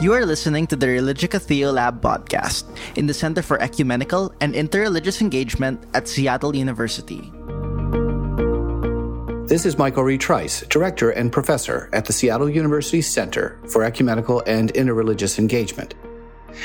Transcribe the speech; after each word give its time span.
You 0.00 0.12
are 0.12 0.24
listening 0.24 0.68
to 0.68 0.76
the 0.76 0.86
Religica 0.86 1.40
Theolab 1.42 1.98
podcast 1.98 2.62
in 2.96 3.08
the 3.08 3.14
Center 3.14 3.42
for 3.42 3.60
Ecumenical 3.60 4.32
and 4.40 4.54
Interreligious 4.54 5.20
Engagement 5.20 5.84
at 5.92 6.06
Seattle 6.06 6.54
University. 6.54 7.32
This 9.48 9.66
is 9.66 9.76
Michael 9.76 10.04
Reid 10.04 10.20
Trice, 10.20 10.64
Director 10.68 11.10
and 11.10 11.32
Professor 11.32 11.90
at 11.92 12.04
the 12.04 12.12
Seattle 12.12 12.48
University 12.48 13.02
Center 13.02 13.58
for 13.72 13.82
Ecumenical 13.82 14.40
and 14.46 14.72
Interreligious 14.74 15.36
Engagement. 15.36 15.96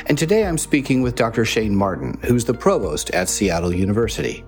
And 0.06 0.16
today 0.16 0.46
I'm 0.46 0.60
speaking 0.60 1.02
with 1.02 1.16
Dr. 1.16 1.44
Shane 1.44 1.76
Martin, 1.76 2.20
who's 2.22 2.46
the 2.46 2.54
Provost 2.54 3.10
at 3.16 3.30
Seattle 3.30 3.74
University. 3.74 4.46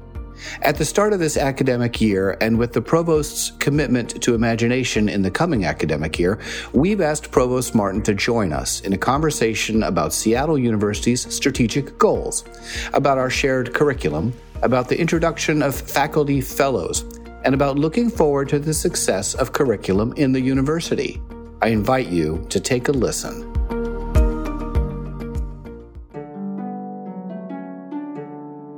At 0.61 0.77
the 0.77 0.86
start 0.86 1.13
of 1.13 1.20
this 1.20 1.38
academic 1.38 2.01
year, 2.01 2.38
and 2.41 2.57
with 2.57 2.73
the 2.73 2.81
Provost's 2.81 3.51
commitment 3.59 4.21
to 4.21 4.36
imagination 4.36 5.09
in 5.09 5.21
the 5.21 5.31
coming 5.31 5.65
academic 5.65 6.19
year, 6.19 6.39
we've 6.73 7.01
asked 7.01 7.32
Provost 7.32 7.75
Martin 7.75 8.01
to 8.04 8.14
join 8.14 8.54
us 8.54 8.82
in 8.82 8.93
a 8.93 8.97
conversation 8.97 9.83
about 9.83 10.13
Seattle 10.13 10.57
University's 10.57 11.33
strategic 11.33 11.97
goals, 11.97 12.43
about 12.93 13.18
our 13.18 13.29
shared 13.29 13.74
curriculum, 13.74 14.33
about 14.61 14.89
the 14.89 15.00
introduction 15.00 15.61
of 15.61 15.75
faculty 15.75 16.41
fellows, 16.41 17.04
and 17.43 17.54
about 17.54 17.77
looking 17.77 18.10
forward 18.10 18.49
to 18.49 18.60
the 18.60 18.74
success 18.74 19.36
of 19.36 19.54
curriculum 19.54 20.13
in 20.18 20.32
the 20.32 20.41
university. 20.41 21.21
I 21.61 21.68
invite 21.69 22.07
you 22.07 22.46
to 22.49 22.60
take 22.60 22.88
a 22.88 22.91
listen. 22.91 23.54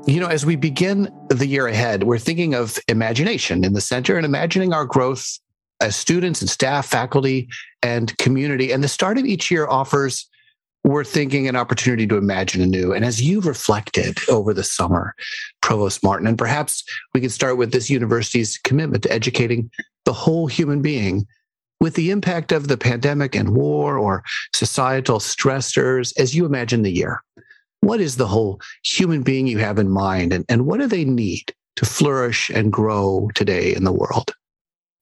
You 0.08 0.22
know, 0.22 0.28
as 0.28 0.46
we 0.46 0.56
begin 0.56 1.12
the 1.28 1.46
year 1.46 1.68
ahead, 1.68 2.04
we're 2.04 2.18
thinking 2.18 2.56
of 2.56 2.80
imagination 2.88 3.66
in 3.66 3.74
the 3.74 3.82
center 3.82 4.16
and 4.16 4.26
imagining 4.26 4.72
our 4.72 4.86
growth 4.86 5.38
as 5.82 5.98
students 5.98 6.40
and 6.40 6.50
staff, 6.50 6.86
faculty, 6.88 7.50
and 7.84 8.18
community. 8.18 8.72
And 8.72 8.82
the 8.82 8.88
start 8.88 9.18
of 9.18 9.26
each 9.26 9.52
year 9.52 9.68
offers, 9.68 10.26
we're 10.86 11.04
thinking, 11.04 11.50
an 11.50 11.58
opportunity 11.58 12.08
to 12.08 12.16
imagine 12.16 12.62
anew. 12.62 12.94
And 12.94 13.04
as 13.04 13.22
you've 13.22 13.46
reflected 13.46 14.18
over 14.30 14.54
the 14.54 14.64
summer, 14.64 15.14
Provost 15.62 16.02
Martin, 16.06 16.26
and 16.26 16.38
perhaps 16.38 16.86
we 17.14 17.20
could 17.20 17.34
start 17.34 17.58
with 17.58 17.74
this 17.74 17.90
university's 17.90 18.58
commitment 18.60 19.04
to 19.04 19.12
educating 19.12 19.70
the 20.06 20.14
whole 20.14 20.48
human 20.48 20.82
being 20.82 21.28
with 21.82 21.96
the 21.96 22.12
impact 22.12 22.54
of 22.54 22.70
the 22.70 22.78
pandemic 22.78 23.36
and 23.36 23.50
war 23.50 23.98
or 23.98 24.24
societal 24.56 25.20
stressors 25.20 26.14
as 26.18 26.34
you 26.34 26.46
imagine 26.46 26.84
the 26.84 26.94
year 26.94 27.22
what 27.82 28.02
is 28.02 28.18
the 28.18 28.28
whole 28.28 28.60
human 28.84 29.24
being 29.24 29.48
you 29.48 29.60
have 29.60 29.80
in 29.80 29.90
mind 29.90 30.34
and, 30.34 30.46
and 30.50 30.66
what 30.66 30.80
do 30.80 30.88
they 30.88 31.06
need 31.06 31.54
to 31.78 31.86
flourish 31.86 32.50
and 32.50 32.74
grow 32.74 33.30
today 33.36 33.74
in 33.74 33.84
the 33.84 33.92
world? 33.92 34.34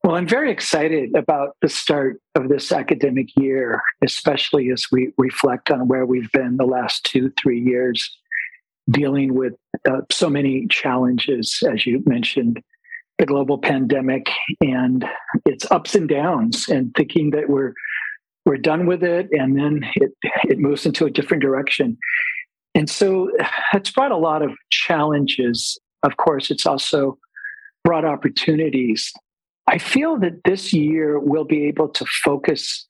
Well, 0.03 0.15
I'm 0.15 0.27
very 0.27 0.51
excited 0.51 1.15
about 1.15 1.55
the 1.63 1.69
start 1.69 2.21
of 2.35 2.47
this 2.47 2.71
academic 2.71 3.29
year, 3.37 3.81
especially 4.03 4.69
as 4.69 4.85
we 4.91 5.11
reflect 5.17 5.71
on 5.71 5.87
where 5.87 6.05
we've 6.05 6.31
been 6.31 6.57
the 6.57 6.65
last 6.65 7.05
two, 7.05 7.33
three 7.41 7.59
years, 7.59 8.15
dealing 8.91 9.33
with 9.33 9.53
uh, 9.89 10.01
so 10.11 10.29
many 10.29 10.67
challenges, 10.67 11.57
as 11.67 11.87
you 11.87 12.03
mentioned, 12.05 12.61
the 13.17 13.25
global 13.25 13.57
pandemic 13.57 14.29
and 14.61 15.05
its 15.43 15.65
ups 15.71 15.95
and 15.95 16.07
downs, 16.07 16.69
and 16.69 16.93
thinking 16.95 17.31
that 17.31 17.49
we're 17.49 17.73
we're 18.45 18.57
done 18.57 18.85
with 18.85 19.03
it, 19.03 19.27
and 19.31 19.57
then 19.57 19.83
it 19.95 20.11
it 20.43 20.59
moves 20.59 20.85
into 20.85 21.05
a 21.05 21.09
different 21.09 21.41
direction. 21.41 21.97
And 22.75 22.89
so 22.89 23.31
it's 23.73 23.89
brought 23.89 24.11
a 24.11 24.17
lot 24.17 24.41
of 24.41 24.51
challenges. 24.69 25.79
Of 26.03 26.17
course, 26.17 26.51
it's 26.51 26.65
also 26.65 27.17
brought 27.83 28.05
opportunities. 28.05 29.11
I 29.67 29.77
feel 29.77 30.19
that 30.19 30.43
this 30.43 30.73
year 30.73 31.17
we'll 31.17 31.45
be 31.45 31.65
able 31.65 31.89
to 31.89 32.05
focus 32.23 32.85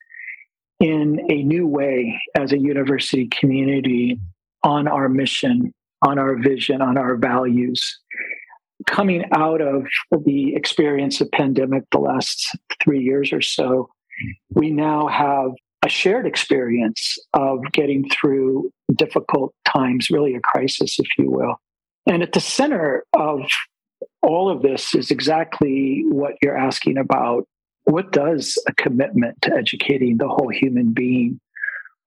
in 0.80 1.20
a 1.30 1.42
new 1.42 1.66
way 1.66 2.20
as 2.36 2.52
a 2.52 2.58
university 2.58 3.28
community 3.28 4.20
on 4.62 4.88
our 4.88 5.08
mission, 5.08 5.72
on 6.02 6.18
our 6.18 6.36
vision, 6.36 6.82
on 6.82 6.98
our 6.98 7.16
values. 7.16 7.98
Coming 8.86 9.24
out 9.34 9.62
of 9.62 9.86
the 10.24 10.54
experience 10.54 11.20
of 11.20 11.30
pandemic 11.30 11.84
the 11.92 11.98
last 11.98 12.46
three 12.82 13.00
years 13.00 13.32
or 13.32 13.40
so, 13.40 13.88
we 14.50 14.70
now 14.70 15.06
have 15.06 15.52
a 15.86 15.88
shared 15.88 16.26
experience 16.26 17.18
of 17.32 17.60
getting 17.72 18.08
through 18.10 18.70
difficult 18.94 19.54
times, 19.64 20.10
really 20.10 20.34
a 20.34 20.40
crisis, 20.40 20.98
if 20.98 21.06
you 21.16 21.30
will. 21.30 21.56
And 22.06 22.22
at 22.22 22.32
the 22.32 22.40
center 22.40 23.04
of 23.14 23.40
all 24.22 24.50
of 24.50 24.62
this 24.62 24.94
is 24.94 25.10
exactly 25.10 26.04
what 26.08 26.34
you're 26.42 26.56
asking 26.56 26.98
about. 26.98 27.46
What 27.84 28.10
does 28.10 28.60
a 28.66 28.74
commitment 28.74 29.40
to 29.42 29.54
educating 29.54 30.16
the 30.16 30.28
whole 30.28 30.48
human 30.48 30.92
being 30.92 31.40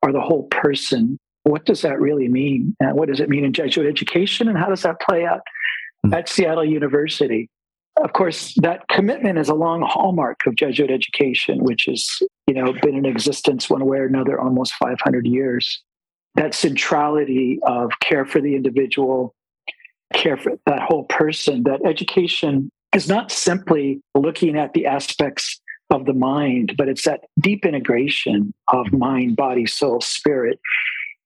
or 0.02 0.12
the 0.12 0.22
whole 0.22 0.44
person, 0.44 1.18
what 1.44 1.66
does 1.66 1.82
that 1.82 2.00
really 2.00 2.28
mean? 2.28 2.76
And 2.80 2.96
what 2.96 3.10
does 3.10 3.20
it 3.20 3.30
mean 3.30 3.46
in 3.46 3.54
Jesuit 3.54 3.88
education? 3.88 4.48
And 4.48 4.58
how 4.58 4.68
does 4.68 4.84
that 4.84 5.00
play 5.02 5.26
out 5.26 5.42
mm-hmm. 6.06 6.14
at 6.14 6.30
Seattle 6.30 6.66
University? 6.66 7.50
Of 8.04 8.14
course, 8.14 8.54
that 8.62 8.88
commitment 8.88 9.38
is 9.38 9.50
a 9.50 9.54
long 9.54 9.82
hallmark 9.82 10.46
of 10.46 10.56
Jesuit 10.56 10.90
education, 10.90 11.64
which 11.64 11.86
has, 11.86 12.22
you 12.48 12.54
know, 12.54 12.74
been 12.82 12.96
in 12.96 13.06
existence 13.06 13.70
one 13.70 13.86
way 13.86 13.98
or 13.98 14.06
another 14.06 14.40
almost 14.40 14.74
500 14.76 15.28
years. 15.28 15.82
That 16.36 16.54
centrality 16.54 17.60
of 17.64 17.92
care 18.02 18.26
for 18.26 18.40
the 18.40 18.56
individual, 18.56 19.36
care 20.14 20.38
for 20.38 20.54
that 20.66 20.82
whole 20.82 21.04
person, 21.06 21.64
that 21.64 21.86
education 21.86 22.72
is 22.96 23.10
not 23.10 23.32
simply 23.32 24.02
looking 24.16 24.58
at 24.58 24.74
the 24.74 24.86
aspects 24.86 25.60
of 25.90 26.06
the 26.06 26.14
mind, 26.14 26.76
but 26.78 26.88
it's 26.88 27.04
that 27.04 27.22
deep 27.40 27.66
integration 27.66 28.54
of 28.70 28.94
mind, 28.94 29.36
body, 29.36 29.66
soul, 29.66 30.00
spirit. 30.00 30.60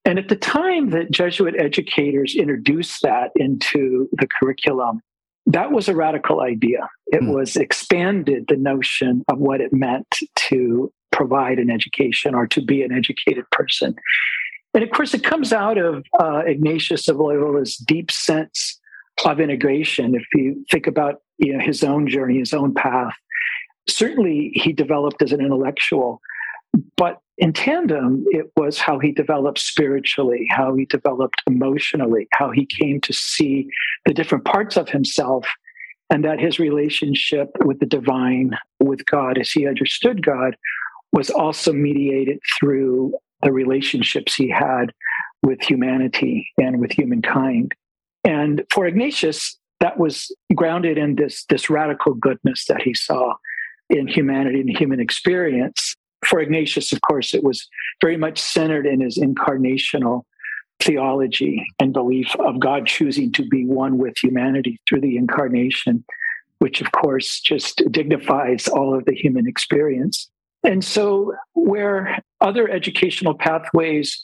And 0.05 0.17
at 0.17 0.29
the 0.29 0.35
time 0.35 0.89
that 0.89 1.11
Jesuit 1.11 1.55
educators 1.57 2.35
introduced 2.35 3.01
that 3.03 3.31
into 3.35 4.09
the 4.13 4.27
curriculum, 4.27 5.01
that 5.45 5.71
was 5.71 5.89
a 5.89 5.95
radical 5.95 6.41
idea. 6.41 6.89
It 7.07 7.21
mm. 7.21 7.33
was 7.33 7.55
expanded 7.55 8.45
the 8.47 8.55
notion 8.57 9.23
of 9.27 9.39
what 9.39 9.61
it 9.61 9.73
meant 9.73 10.19
to 10.35 10.91
provide 11.11 11.59
an 11.59 11.69
education 11.69 12.33
or 12.33 12.47
to 12.47 12.61
be 12.61 12.81
an 12.81 12.91
educated 12.91 13.49
person. 13.51 13.95
And 14.73 14.83
of 14.83 14.89
course, 14.91 15.13
it 15.13 15.23
comes 15.23 15.53
out 15.53 15.77
of 15.77 16.03
uh, 16.19 16.41
Ignatius 16.45 17.07
of 17.07 17.17
Loyola's 17.17 17.75
deep 17.75 18.09
sense 18.11 18.79
of 19.23 19.39
integration. 19.39 20.15
If 20.15 20.25
you 20.33 20.65
think 20.71 20.87
about 20.87 21.21
you 21.37 21.53
know, 21.53 21.63
his 21.63 21.83
own 21.83 22.07
journey, 22.07 22.39
his 22.39 22.53
own 22.53 22.73
path, 22.73 23.13
certainly 23.87 24.51
he 24.55 24.73
developed 24.73 25.21
as 25.21 25.31
an 25.31 25.41
intellectual, 25.41 26.21
but 26.97 27.19
in 27.37 27.53
tandem, 27.53 28.23
it 28.27 28.51
was 28.55 28.77
how 28.77 28.99
he 28.99 29.11
developed 29.11 29.59
spiritually, 29.59 30.47
how 30.49 30.75
he 30.75 30.85
developed 30.85 31.41
emotionally, 31.47 32.27
how 32.33 32.51
he 32.51 32.65
came 32.65 33.01
to 33.01 33.13
see 33.13 33.67
the 34.05 34.13
different 34.13 34.45
parts 34.45 34.77
of 34.77 34.89
himself, 34.89 35.47
and 36.09 36.23
that 36.23 36.39
his 36.39 36.59
relationship 36.59 37.49
with 37.65 37.79
the 37.79 37.85
divine, 37.85 38.57
with 38.79 39.05
God, 39.05 39.37
as 39.37 39.51
he 39.51 39.67
understood 39.67 40.23
God, 40.23 40.55
was 41.11 41.29
also 41.29 41.73
mediated 41.73 42.39
through 42.59 43.13
the 43.41 43.51
relationships 43.51 44.35
he 44.35 44.49
had 44.49 44.91
with 45.41 45.61
humanity 45.61 46.47
and 46.57 46.79
with 46.79 46.91
humankind. 46.91 47.73
And 48.23 48.63
for 48.71 48.85
Ignatius, 48.85 49.57
that 49.79 49.97
was 49.97 50.33
grounded 50.55 50.97
in 50.97 51.15
this, 51.15 51.45
this 51.49 51.69
radical 51.69 52.13
goodness 52.13 52.65
that 52.65 52.81
he 52.81 52.93
saw 52.93 53.33
in 53.89 54.07
humanity 54.07 54.61
and 54.61 54.77
human 54.77 54.99
experience 54.99 55.95
for 56.25 56.39
Ignatius, 56.39 56.91
of 56.91 57.01
course, 57.01 57.33
it 57.33 57.43
was 57.43 57.67
very 58.01 58.17
much 58.17 58.39
centered 58.39 58.85
in 58.85 59.01
his 59.01 59.17
incarnational 59.17 60.23
theology 60.81 61.65
and 61.79 61.93
belief 61.93 62.35
of 62.39 62.59
God 62.59 62.85
choosing 62.85 63.31
to 63.33 63.47
be 63.47 63.65
one 63.65 63.97
with 63.97 64.17
humanity 64.21 64.79
through 64.87 65.01
the 65.01 65.17
incarnation, 65.17 66.03
which, 66.59 66.81
of 66.81 66.91
course, 66.91 67.39
just 67.39 67.81
dignifies 67.91 68.67
all 68.67 68.95
of 68.95 69.05
the 69.05 69.15
human 69.15 69.47
experience. 69.47 70.29
And 70.63 70.83
so, 70.83 71.33
where 71.53 72.19
other 72.41 72.69
educational 72.69 73.33
pathways 73.33 74.21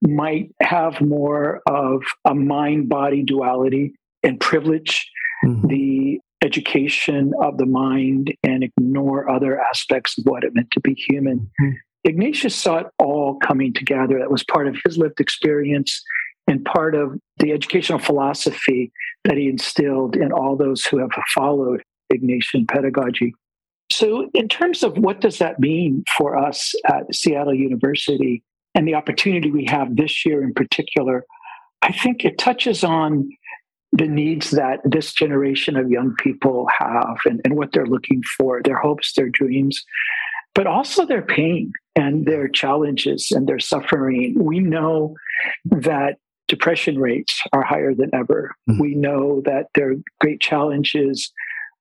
might 0.00 0.54
have 0.60 1.00
more 1.00 1.62
of 1.66 2.02
a 2.24 2.34
mind 2.34 2.88
body 2.88 3.22
duality 3.22 3.94
and 4.22 4.40
privilege, 4.40 5.08
mm-hmm. 5.44 5.66
the 5.68 5.91
education 6.42 7.32
of 7.40 7.56
the 7.56 7.66
mind 7.66 8.34
and 8.42 8.64
ignore 8.64 9.30
other 9.30 9.60
aspects 9.60 10.18
of 10.18 10.24
what 10.24 10.44
it 10.44 10.54
meant 10.54 10.70
to 10.72 10.80
be 10.80 10.94
human. 10.94 11.50
Mm-hmm. 11.60 11.70
Ignatius 12.04 12.54
saw 12.54 12.78
it 12.78 12.86
all 12.98 13.36
coming 13.36 13.72
together. 13.72 14.18
That 14.18 14.30
was 14.30 14.42
part 14.44 14.66
of 14.66 14.76
his 14.84 14.98
lived 14.98 15.20
experience 15.20 16.02
and 16.48 16.64
part 16.64 16.94
of 16.94 17.18
the 17.38 17.52
educational 17.52 18.00
philosophy 18.00 18.92
that 19.24 19.36
he 19.36 19.48
instilled 19.48 20.16
in 20.16 20.32
all 20.32 20.56
those 20.56 20.84
who 20.84 20.98
have 20.98 21.10
followed 21.34 21.82
Ignatian 22.12 22.66
pedagogy. 22.68 23.34
So, 23.90 24.28
in 24.34 24.48
terms 24.48 24.82
of 24.82 24.96
what 24.96 25.20
does 25.20 25.38
that 25.38 25.60
mean 25.60 26.02
for 26.16 26.36
us 26.36 26.74
at 26.88 27.14
Seattle 27.14 27.54
University 27.54 28.42
and 28.74 28.88
the 28.88 28.94
opportunity 28.94 29.50
we 29.50 29.66
have 29.66 29.96
this 29.96 30.24
year 30.24 30.42
in 30.42 30.54
particular, 30.54 31.24
I 31.82 31.92
think 31.92 32.24
it 32.24 32.38
touches 32.38 32.84
on 32.84 33.28
the 33.92 34.08
needs 34.08 34.50
that 34.52 34.80
this 34.84 35.12
generation 35.12 35.76
of 35.76 35.90
young 35.90 36.14
people 36.18 36.66
have 36.78 37.18
and, 37.24 37.40
and 37.44 37.56
what 37.56 37.72
they're 37.72 37.86
looking 37.86 38.22
for, 38.36 38.62
their 38.62 38.78
hopes, 38.78 39.12
their 39.12 39.28
dreams, 39.28 39.84
but 40.54 40.66
also 40.66 41.04
their 41.06 41.22
pain. 41.22 41.72
and 41.94 42.24
their 42.24 42.48
challenges 42.48 43.30
and 43.30 43.46
their 43.46 43.58
suffering. 43.58 44.34
We 44.38 44.60
know 44.60 45.14
that 45.66 46.16
depression 46.48 46.98
rates 46.98 47.42
are 47.52 47.62
higher 47.62 47.94
than 47.94 48.10
ever. 48.14 48.54
Mm-hmm. 48.68 48.80
We 48.80 48.94
know 48.94 49.42
that 49.44 49.66
there 49.74 49.90
are 49.90 49.96
great 50.20 50.40
challenges 50.40 51.30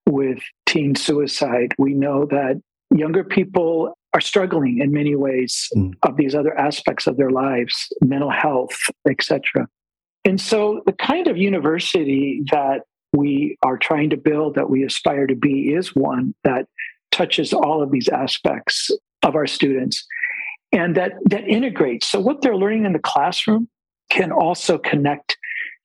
with 0.05 0.39
teen 0.65 0.95
suicide. 0.95 1.73
We 1.77 1.93
know 1.93 2.25
that 2.25 2.61
younger 2.93 3.23
people 3.23 3.97
are 4.13 4.21
struggling 4.21 4.79
in 4.79 4.91
many 4.91 5.15
ways 5.15 5.69
mm. 5.75 5.93
of 6.03 6.17
these 6.17 6.35
other 6.35 6.57
aspects 6.57 7.07
of 7.07 7.17
their 7.17 7.29
lives, 7.29 7.87
mental 8.01 8.29
health, 8.29 8.75
etc. 9.09 9.67
And 10.25 10.39
so 10.39 10.81
the 10.85 10.93
kind 10.93 11.27
of 11.27 11.37
university 11.37 12.43
that 12.51 12.81
we 13.13 13.57
are 13.63 13.77
trying 13.77 14.09
to 14.11 14.17
build, 14.17 14.55
that 14.55 14.69
we 14.69 14.83
aspire 14.83 15.27
to 15.27 15.35
be, 15.35 15.73
is 15.73 15.95
one 15.95 16.33
that 16.43 16.67
touches 17.11 17.53
all 17.53 17.81
of 17.81 17.91
these 17.91 18.07
aspects 18.07 18.89
of 19.23 19.35
our 19.35 19.47
students 19.47 20.05
and 20.71 20.95
that, 20.95 21.13
that 21.25 21.47
integrates. 21.47 22.07
So 22.07 22.19
what 22.19 22.41
they're 22.41 22.55
learning 22.55 22.85
in 22.85 22.93
the 22.93 22.99
classroom 22.99 23.67
can 24.09 24.31
also 24.31 24.77
connect 24.77 25.37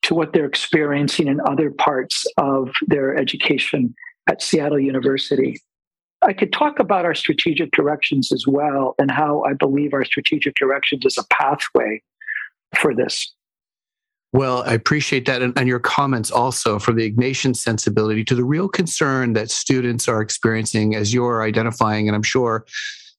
to 0.03 0.15
what 0.15 0.33
they're 0.33 0.45
experiencing 0.45 1.27
in 1.27 1.41
other 1.41 1.71
parts 1.71 2.25
of 2.37 2.69
their 2.87 3.17
education 3.17 3.93
at 4.27 4.41
Seattle 4.41 4.79
University. 4.79 5.59
I 6.21 6.33
could 6.33 6.51
talk 6.51 6.79
about 6.79 7.05
our 7.05 7.15
strategic 7.15 7.71
directions 7.71 8.31
as 8.31 8.45
well 8.47 8.95
and 8.97 9.11
how 9.11 9.43
I 9.43 9.53
believe 9.53 9.93
our 9.93 10.05
strategic 10.05 10.55
directions 10.55 11.05
is 11.05 11.17
a 11.17 11.25
pathway 11.27 12.01
for 12.75 12.95
this. 12.95 13.33
Well, 14.37 14.61
I 14.67 14.73
appreciate 14.75 15.25
that. 15.25 15.41
And, 15.41 15.57
and, 15.57 15.67
your 15.67 15.79
comments 15.79 16.29
also 16.29 16.77
from 16.77 16.95
the 16.95 17.11
Ignatian 17.11 17.55
sensibility 17.55 18.23
to 18.25 18.35
the 18.35 18.43
real 18.43 18.69
concern 18.69 19.33
that 19.33 19.49
students 19.49 20.07
are 20.07 20.21
experiencing 20.21 20.93
as 20.93 21.11
you're 21.11 21.41
identifying, 21.41 22.07
and 22.07 22.15
I'm 22.15 22.21
sure 22.21 22.63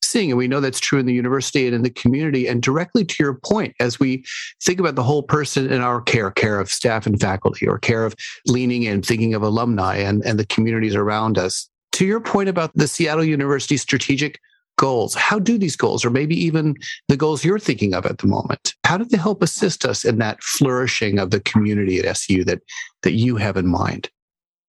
seeing. 0.00 0.30
And 0.30 0.38
we 0.38 0.46
know 0.46 0.60
that's 0.60 0.78
true 0.78 1.00
in 1.00 1.06
the 1.06 1.12
university 1.12 1.66
and 1.66 1.74
in 1.74 1.82
the 1.82 1.90
community. 1.90 2.46
And 2.46 2.62
directly 2.62 3.04
to 3.04 3.16
your 3.18 3.34
point, 3.34 3.74
as 3.80 3.98
we 3.98 4.24
think 4.62 4.78
about 4.78 4.94
the 4.94 5.02
whole 5.02 5.24
person 5.24 5.72
in 5.72 5.80
our 5.80 6.00
care, 6.00 6.30
care 6.30 6.60
of 6.60 6.70
staff 6.70 7.04
and 7.04 7.20
faculty, 7.20 7.66
or 7.66 7.80
care 7.80 8.04
of 8.04 8.14
leaning 8.46 8.84
in, 8.84 9.02
thinking 9.02 9.34
of 9.34 9.42
alumni 9.42 9.96
and, 9.96 10.24
and 10.24 10.38
the 10.38 10.46
communities 10.46 10.94
around 10.94 11.36
us. 11.36 11.68
To 11.94 12.06
your 12.06 12.20
point 12.20 12.48
about 12.48 12.70
the 12.76 12.86
Seattle 12.86 13.24
University 13.24 13.76
strategic 13.76 14.38
goals, 14.78 15.14
how 15.14 15.38
do 15.38 15.58
these 15.58 15.76
goals, 15.76 16.04
or 16.04 16.10
maybe 16.10 16.34
even 16.34 16.74
the 17.08 17.16
goals 17.16 17.44
you're 17.44 17.58
thinking 17.58 17.92
of 17.92 18.06
at 18.06 18.18
the 18.18 18.26
moment, 18.26 18.74
how 18.84 18.96
do 18.96 19.04
they 19.04 19.18
help 19.18 19.42
assist 19.42 19.84
us 19.84 20.06
in 20.06 20.16
that 20.18 20.42
flourishing 20.42 21.18
of 21.18 21.30
the 21.30 21.40
community 21.40 21.98
at 21.98 22.06
SU 22.06 22.44
that, 22.44 22.62
that 23.02 23.12
you 23.12 23.36
have 23.36 23.58
in 23.58 23.66
mind? 23.66 24.08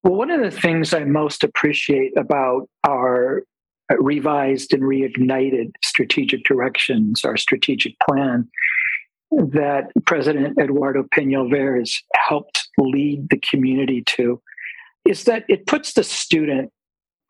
Well, 0.03 0.15
one 0.15 0.31
of 0.31 0.41
the 0.41 0.51
things 0.51 0.94
I 0.94 1.06
most 1.06 1.44
appreciate 1.44 2.17
about 2.17 2.67
our 2.85 3.44
uh, 3.91 3.97
revised 3.97 4.73
and 4.73 4.83
reignited 4.83 5.71
strategic 5.83 6.44
directions, 6.44 7.23
our 7.23 7.38
strategic 7.38 7.94
plan 8.00 8.50
that 9.31 9.91
President 10.05 10.57
Eduardo 10.57 11.03
Peñalver 11.03 11.77
has 11.77 11.95
helped 12.15 12.67
lead 12.77 13.27
the 13.29 13.39
community 13.39 14.03
to, 14.07 14.41
is 15.05 15.25
that 15.25 15.44
it 15.47 15.67
puts 15.67 15.94
the 15.94 16.03
student 16.03 16.71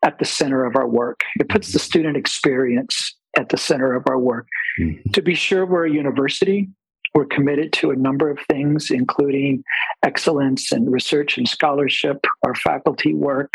at 0.02 0.18
the 0.18 0.24
center 0.24 0.64
of 0.64 0.76
our 0.76 0.88
work. 0.88 1.22
It 1.38 1.48
puts 1.48 1.72
the 1.72 1.78
student 1.78 2.16
experience 2.16 3.16
at 3.36 3.50
the 3.50 3.56
center 3.56 3.94
of 3.94 4.04
our 4.08 4.18
work. 4.18 4.46
Mm-hmm. 4.80 5.10
To 5.10 5.22
be 5.22 5.34
sure, 5.34 5.66
we're 5.66 5.86
a 5.86 5.92
university. 5.92 6.68
We're 7.14 7.26
committed 7.26 7.72
to 7.74 7.90
a 7.90 7.96
number 7.96 8.30
of 8.30 8.38
things, 8.48 8.90
including 8.90 9.64
excellence 10.02 10.72
in 10.72 10.90
research 10.90 11.38
and 11.38 11.48
scholarship, 11.48 12.24
our 12.44 12.54
faculty 12.54 13.14
work, 13.14 13.52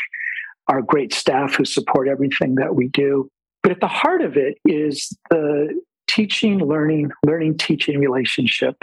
our 0.68 0.81
great 0.81 1.13
staff 1.13 1.56
who 1.56 1.65
support 1.65 2.07
everything 2.07 2.56
that 2.56 2.75
we 2.75 2.89
do. 2.89 3.30
But 3.63 3.71
at 3.71 3.80
the 3.80 3.88
heart 3.88 4.21
of 4.21 4.38
it 4.38 4.57
is 4.65 5.15
the 5.30 5.80
teaching, 6.07 6.59
learning, 6.59 7.12
learning, 7.25 7.57
teaching 7.57 8.00
relationship 8.00 8.75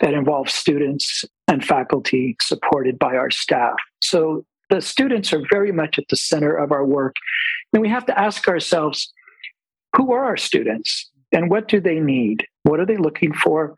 that 0.00 0.14
involves 0.14 0.52
students 0.52 1.24
and 1.46 1.64
faculty 1.64 2.36
supported 2.40 2.98
by 2.98 3.16
our 3.16 3.30
staff. 3.30 3.76
So 4.00 4.44
the 4.74 4.82
students 4.82 5.32
are 5.32 5.42
very 5.50 5.72
much 5.72 5.98
at 5.98 6.04
the 6.08 6.16
center 6.16 6.54
of 6.56 6.72
our 6.72 6.84
work. 6.84 7.14
And 7.72 7.82
we 7.82 7.88
have 7.88 8.06
to 8.06 8.18
ask 8.18 8.48
ourselves 8.48 9.12
who 9.96 10.12
are 10.12 10.24
our 10.24 10.36
students 10.36 11.10
and 11.32 11.50
what 11.50 11.68
do 11.68 11.80
they 11.80 12.00
need? 12.00 12.46
What 12.64 12.80
are 12.80 12.86
they 12.86 12.96
looking 12.96 13.32
for? 13.32 13.74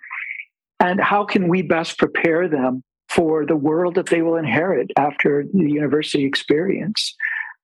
And 0.80 1.00
how 1.00 1.24
can 1.24 1.48
we 1.48 1.62
best 1.62 1.98
prepare 1.98 2.48
them 2.48 2.82
for 3.08 3.46
the 3.46 3.56
world 3.56 3.94
that 3.94 4.06
they 4.06 4.22
will 4.22 4.36
inherit 4.36 4.90
after 4.96 5.44
the 5.52 5.70
university 5.70 6.24
experience? 6.24 7.14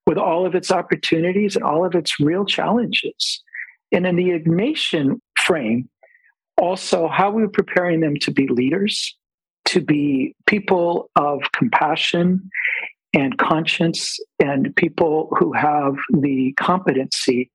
with 0.06 0.18
all 0.18 0.46
of 0.46 0.54
its 0.54 0.70
opportunities 0.70 1.56
and 1.56 1.64
all 1.64 1.84
of 1.84 1.94
its 1.94 2.18
real 2.18 2.44
challenges. 2.44 3.42
And 3.92 4.06
in 4.06 4.16
the 4.16 4.30
Ignatian 4.30 5.20
frame, 5.38 5.88
also 6.56 7.08
how 7.08 7.30
we're 7.30 7.48
preparing 7.48 8.00
them 8.00 8.16
to 8.22 8.30
be 8.30 8.48
leaders, 8.48 9.16
to 9.66 9.80
be 9.80 10.34
people 10.46 11.10
of 11.16 11.40
compassion 11.52 12.50
and 13.14 13.36
conscience, 13.38 14.18
and 14.38 14.74
people 14.76 15.28
who 15.38 15.52
have 15.52 15.96
the 16.12 16.54
competency 16.58 17.50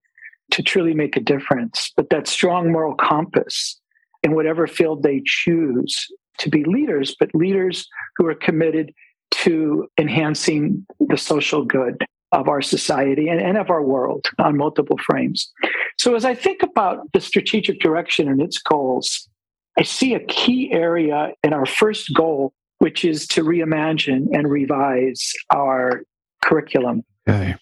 to 0.52 0.64
truly 0.64 0.94
make 0.94 1.18
a 1.18 1.22
difference. 1.22 1.92
But 1.98 2.10
that 2.10 2.28
strong 2.28 2.72
moral 2.72 2.96
compass 2.96 3.80
in 4.24 4.36
whatever 4.36 4.68
field 4.68 5.04
they 5.04 5.22
choose 5.26 6.08
to 6.40 6.50
be 6.50 6.64
leaders, 6.64 7.16
but 7.20 7.34
leaders 7.34 7.88
who 8.18 8.28
are 8.28 8.36
committed 8.36 8.94
to 9.32 9.88
enhancing 10.00 10.86
the 11.00 11.18
social 11.18 11.66
good 11.66 12.06
of 12.32 12.50
our 12.50 12.62
society 12.62 13.30
and, 13.30 13.42
and 13.42 13.58
of 13.58 13.70
our 13.70 13.82
world 13.82 14.28
on 14.40 14.58
multiple 14.58 14.98
frames. 15.06 15.52
So, 15.98 16.16
as 16.16 16.26
I 16.26 16.36
think 16.36 16.62
about 16.64 17.12
the 17.14 17.22
strategic 17.22 17.80
direction 17.80 18.28
and 18.28 18.42
its 18.42 18.58
goals, 18.60 19.28
I 19.80 19.84
see 19.84 20.14
a 20.14 20.20
key 20.26 20.72
area 20.72 21.32
in 21.44 21.54
our 21.54 21.66
first 21.66 22.14
goal, 22.14 22.54
which 22.80 23.04
is 23.06 23.28
to 23.28 23.44
reimagine 23.44 24.28
and 24.34 24.50
revise 24.50 25.34
our 25.54 26.04
curriculum. 26.44 27.04
Okay. 27.28 27.56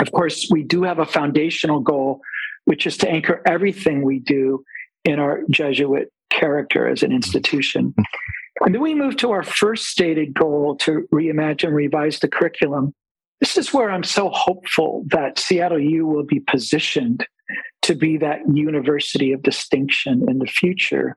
Of 0.00 0.12
course, 0.12 0.48
we 0.50 0.62
do 0.62 0.82
have 0.82 0.98
a 0.98 1.06
foundational 1.06 1.80
goal, 1.80 2.20
which 2.64 2.86
is 2.86 2.96
to 2.98 3.08
anchor 3.08 3.42
everything 3.46 4.02
we 4.02 4.18
do 4.18 4.64
in 5.04 5.18
our 5.18 5.42
Jesuit 5.50 6.12
character 6.30 6.88
as 6.88 7.02
an 7.02 7.12
institution. 7.12 7.94
And 8.60 8.74
then 8.74 8.82
we 8.82 8.94
move 8.94 9.16
to 9.18 9.30
our 9.32 9.42
first 9.42 9.86
stated 9.86 10.34
goal 10.34 10.76
to 10.76 11.06
reimagine, 11.12 11.72
revise 11.72 12.20
the 12.20 12.28
curriculum, 12.28 12.94
this 13.42 13.56
is 13.56 13.74
where 13.74 13.90
I'm 13.90 14.04
so 14.04 14.30
hopeful 14.30 15.04
that 15.08 15.36
Seattle 15.36 15.80
U 15.80 16.06
will 16.06 16.22
be 16.22 16.38
positioned 16.38 17.26
to 17.82 17.96
be 17.96 18.16
that 18.18 18.38
university 18.54 19.32
of 19.32 19.42
distinction 19.42 20.24
in 20.28 20.38
the 20.38 20.46
future 20.46 21.16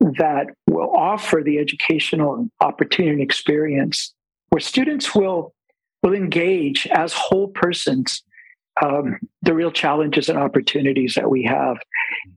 that 0.00 0.46
will 0.68 0.90
offer 0.94 1.42
the 1.44 1.58
educational 1.58 2.48
opportunity 2.60 3.22
experience 3.22 4.14
where 4.50 4.60
students 4.60 5.14
will 5.14 5.54
will 6.02 6.14
engage 6.14 6.86
as 6.92 7.12
whole 7.12 7.48
persons 7.48 8.22
um, 8.80 9.18
the 9.42 9.52
real 9.52 9.72
challenges 9.72 10.28
and 10.28 10.38
opportunities 10.38 11.14
that 11.14 11.28
we 11.28 11.42
have. 11.42 11.78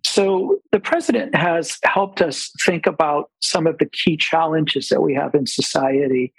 So 0.04 0.58
the 0.72 0.80
president 0.80 1.36
has 1.36 1.78
helped 1.84 2.24
us 2.24 2.50
think 2.66 2.88
about 2.88 3.30
some 3.40 3.68
of 3.68 3.78
the 3.78 3.86
key 3.86 4.18
challenges 4.18 4.90
that 4.90 5.04
we 5.04 5.14
have 5.14 5.36
in 5.36 5.46
society 5.46 6.34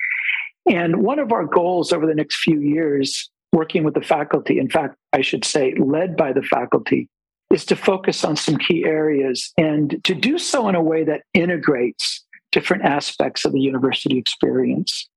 and 0.69 1.02
one 1.02 1.19
of 1.19 1.33
our 1.33 1.45
goals 1.45 1.93
over 1.93 2.07
the 2.07 2.14
next 2.14 2.37
few 2.37 2.61
years, 2.61 3.31
working 3.52 3.85
with 3.85 3.95
the 3.95 4.02
faculty, 4.02 4.59
in 4.59 4.71
fact, 4.71 4.97
I 5.12 5.21
should 5.21 5.45
say, 5.45 5.75
led 5.75 6.17
by 6.17 6.33
the 6.33 6.43
faculty, 6.43 7.09
is 7.52 7.64
to 7.66 7.76
focus 7.76 8.25
on 8.25 8.37
some 8.37 8.56
key 8.56 8.85
areas 8.85 9.52
and 9.59 10.02
to 10.04 10.14
do 10.14 10.38
so 10.38 10.68
in 10.68 10.75
a 10.75 10.82
way 10.82 11.04
that 11.04 11.23
integrates 11.35 12.25
different 12.50 12.85
aspects 12.85 13.44
of 13.44 13.52
the 13.52 13.61
university 13.61 14.18
experience. 14.18 15.09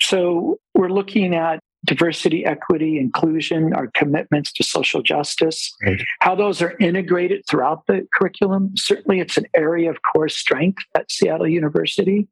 So 0.00 0.58
we're 0.74 0.88
looking 0.88 1.34
at 1.34 1.60
diversity, 1.84 2.44
equity, 2.44 2.98
inclusion, 2.98 3.72
our 3.74 3.88
commitments 3.94 4.52
to 4.52 4.62
social 4.62 5.02
justice, 5.02 5.72
right. 5.84 6.00
how 6.20 6.34
those 6.34 6.62
are 6.62 6.76
integrated 6.78 7.44
throughout 7.48 7.86
the 7.86 8.06
curriculum. 8.14 8.72
Certainly, 8.76 9.20
it's 9.20 9.36
an 9.36 9.46
area 9.54 9.90
of 9.90 9.98
core 10.12 10.28
strength 10.28 10.82
at 10.96 11.10
Seattle 11.10 11.48
University, 11.48 12.28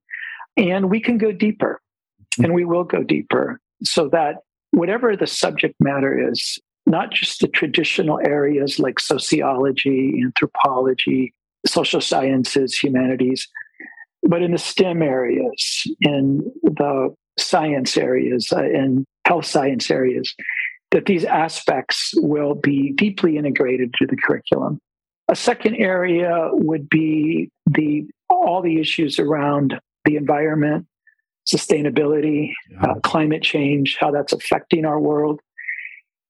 and 0.56 0.90
we 0.90 1.00
can 1.00 1.18
go 1.18 1.32
deeper 1.32 1.80
mm-hmm. 2.20 2.44
and 2.44 2.54
we 2.54 2.64
will 2.64 2.84
go 2.84 3.02
deeper 3.02 3.60
so 3.82 4.08
that 4.08 4.36
whatever 4.70 5.16
the 5.16 5.26
subject 5.26 5.74
matter 5.80 6.30
is, 6.30 6.58
not 6.90 7.12
just 7.12 7.40
the 7.40 7.48
traditional 7.48 8.20
areas 8.26 8.78
like 8.78 8.98
sociology, 8.98 10.20
anthropology, 10.24 11.32
social 11.66 12.00
sciences, 12.00 12.76
humanities, 12.76 13.48
but 14.22 14.42
in 14.42 14.52
the 14.52 14.58
STEM 14.58 15.02
areas, 15.02 15.86
in 16.00 16.50
the 16.62 17.14
science 17.38 17.96
areas, 17.96 18.52
uh, 18.52 18.64
in 18.64 19.06
health 19.24 19.46
science 19.46 19.90
areas, 19.90 20.34
that 20.90 21.06
these 21.06 21.24
aspects 21.24 22.12
will 22.16 22.54
be 22.54 22.92
deeply 22.92 23.36
integrated 23.36 23.94
to 23.94 24.06
the 24.06 24.16
curriculum. 24.16 24.78
A 25.28 25.36
second 25.36 25.76
area 25.76 26.48
would 26.52 26.88
be 26.88 27.50
the 27.66 28.06
all 28.28 28.62
the 28.62 28.80
issues 28.80 29.18
around 29.18 29.80
the 30.04 30.16
environment, 30.16 30.86
sustainability, 31.46 32.52
yeah. 32.70 32.90
uh, 32.90 32.94
climate 33.00 33.42
change, 33.42 33.96
how 34.00 34.10
that's 34.10 34.32
affecting 34.32 34.84
our 34.84 34.98
world. 34.98 35.40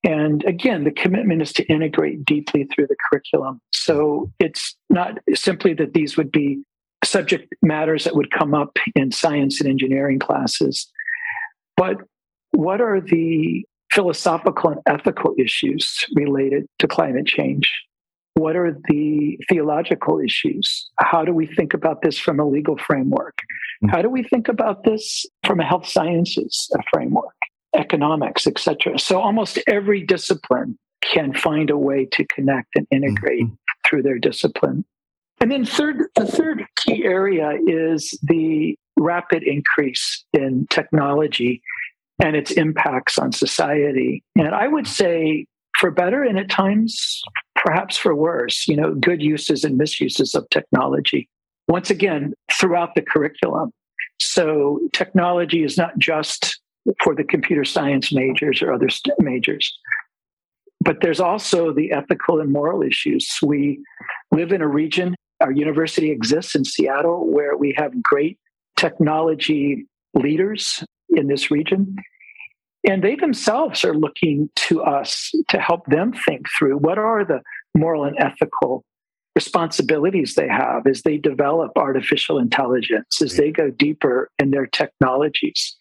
And 0.02 0.45
again, 0.45 0.85
the 0.85 0.90
commitment 0.90 1.42
is 1.42 1.52
to 1.54 1.64
integrate 1.64 2.25
deeply 2.25 2.64
through 2.64 2.87
the 2.87 2.97
curriculum. 3.11 3.61
So 3.73 4.33
it's 4.38 4.76
not 4.88 5.19
simply 5.35 5.75
that 5.75 5.92
these 5.92 6.16
would 6.16 6.33
be 6.33 6.62
subject 7.04 7.54
matters 7.62 8.04
that 8.04 8.16
would 8.16 8.30
come 8.30 8.54
up 8.54 8.78
in 8.95 9.12
science 9.12 9.61
and 9.61 9.69
engineering 9.69 10.19
classes, 10.19 10.90
but 11.76 11.97
what 12.52 12.80
are 12.80 13.00
the 13.00 13.64
philosophical 13.90 14.71
and 14.71 14.80
ethical 14.87 15.35
issues 15.38 16.04
related 16.14 16.66
to 16.78 16.87
climate 16.87 17.26
change? 17.26 17.71
What 18.35 18.57
are 18.57 18.76
the 18.88 19.38
theological 19.49 20.21
issues? 20.21 20.88
How 20.99 21.25
do 21.25 21.33
we 21.33 21.47
think 21.47 21.75
about 21.75 22.02
this 22.02 22.19
from 22.19 22.38
a 22.38 22.49
legal 22.49 22.76
framework? 22.76 23.38
Hmm. 23.83 23.88
How 23.88 24.02
do 24.02 24.09
we 24.09 24.23
think 24.23 24.49
about 24.49 24.85
this 24.85 25.26
from 25.45 25.61
a 25.61 25.64
health 25.64 25.87
sciences 25.87 26.71
framework, 26.92 27.35
economics, 27.75 28.47
etc.? 28.47 28.99
So 28.99 29.21
almost 29.21 29.59
every 29.67 30.05
discipline 30.05 30.79
can 31.03 31.33
find 31.35 31.71
a 31.71 31.79
way 31.79 32.07
to 32.12 32.25
connect 32.27 32.69
and 32.77 32.87
integrate 32.91 33.45
mm-hmm. 33.45 33.55
through 33.89 34.03
their 34.03 34.19
discipline. 34.19 34.85
And 35.41 35.50
then 35.50 35.65
third, 35.65 36.05
the 36.17 36.27
third 36.27 36.65
key 36.77 37.05
area 37.05 37.59
is 37.67 38.19
the 38.23 38.77
rapid 38.99 39.43
increase 39.43 40.25
in 40.35 40.67
technology 40.69 41.62
and 42.23 42.37
its 42.37 42.50
impacts 42.50 43.19
on 43.19 43.33
society. 43.33 44.23
And 44.37 44.55
I 44.55 44.69
would 44.69 44.87
say 44.87 45.47
for 45.79 45.91
better 45.91 46.23
and 46.23 46.39
at 46.39 46.50
times 46.50 47.23
perhaps 47.57 47.97
for 47.97 48.15
worse, 48.15 48.69
you 48.69 48.77
know, 48.77 48.95
good 48.95 49.23
uses 49.23 49.65
and 49.65 49.79
misuses 49.79 50.35
of 50.35 50.49
technology. 50.50 51.29
Once 51.69 51.89
again, 51.89 52.35
throughout 52.53 52.95
the 52.95 53.03
curriculum. 53.03 53.71
So 54.21 54.81
technology 54.93 55.65
is 55.65 55.79
not 55.79 55.97
just 55.99 56.60
for 57.02 57.14
the 57.14 57.25
computer 57.25 57.64
science 57.64 58.12
majors 58.12 58.62
or 58.62 58.72
other 58.72 58.88
majors, 59.18 59.78
but 60.82 60.99
there's 61.02 61.20
also 61.20 61.72
the 61.72 61.92
ethical 61.92 62.40
and 62.40 62.50
moral 62.50 62.82
issues. 62.82 63.38
We 63.42 63.80
live 64.32 64.52
in 64.52 64.62
a 64.62 64.68
region, 64.68 65.14
our 65.40 65.52
university 65.52 66.10
exists 66.10 66.54
in 66.54 66.64
Seattle, 66.64 67.30
where 67.30 67.56
we 67.56 67.75
have 67.76 68.02
great 68.02 68.38
technology 68.76 69.87
leaders 70.14 70.82
in 71.10 71.28
this 71.28 71.50
region. 71.50 71.96
And 72.88 73.04
they 73.04 73.14
themselves 73.14 73.84
are 73.84 73.94
looking 73.94 74.49
to 74.56 74.82
us 74.82 75.30
to 75.49 75.60
help 75.60 75.84
them 75.87 76.14
think 76.26 76.46
through 76.58 76.78
what 76.78 76.96
are 76.96 77.25
the 77.25 77.42
moral 77.76 78.04
and 78.04 78.16
ethical 78.18 78.84
responsibilities 79.37 80.34
they 80.34 80.49
have 80.49 80.87
as 80.87 81.02
they 81.02 81.18
develop 81.18 81.72
artificial 81.76 82.38
intelligence, 82.38 83.20
as 83.22 83.37
they 83.37 83.50
go 83.50 83.70
deeper 83.70 84.30
in 84.38 84.50
their 84.50 84.66
technologies. 84.66 85.76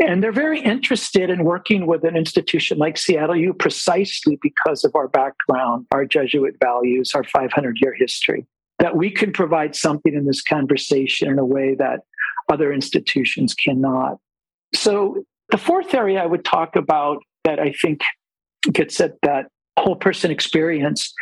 And 0.00 0.22
they're 0.22 0.32
very 0.32 0.60
interested 0.60 1.30
in 1.30 1.44
working 1.44 1.86
with 1.86 2.04
an 2.04 2.16
institution 2.16 2.78
like 2.78 2.98
Seattle 2.98 3.36
U 3.36 3.54
precisely 3.54 4.38
because 4.42 4.84
of 4.84 4.94
our 4.96 5.08
background, 5.08 5.86
our 5.92 6.04
Jesuit 6.04 6.56
values, 6.60 7.12
our 7.14 7.24
500 7.24 7.78
year 7.80 7.94
history, 7.96 8.46
that 8.78 8.96
we 8.96 9.10
can 9.10 9.32
provide 9.32 9.76
something 9.76 10.14
in 10.14 10.26
this 10.26 10.42
conversation 10.42 11.28
in 11.28 11.38
a 11.38 11.44
way 11.44 11.74
that 11.76 12.00
other 12.50 12.72
institutions 12.72 13.54
cannot. 13.54 14.18
So 14.74 15.24
the 15.50 15.58
fourth 15.58 15.94
area 15.94 16.22
I 16.22 16.26
would 16.26 16.44
talk 16.44 16.74
about 16.76 17.22
that 17.44 17.60
I 17.60 17.72
think 17.80 18.00
gets 18.72 19.00
at 19.00 19.14
that 19.22 19.46
whole 19.78 19.96
person 19.96 20.30
experience 20.30 21.12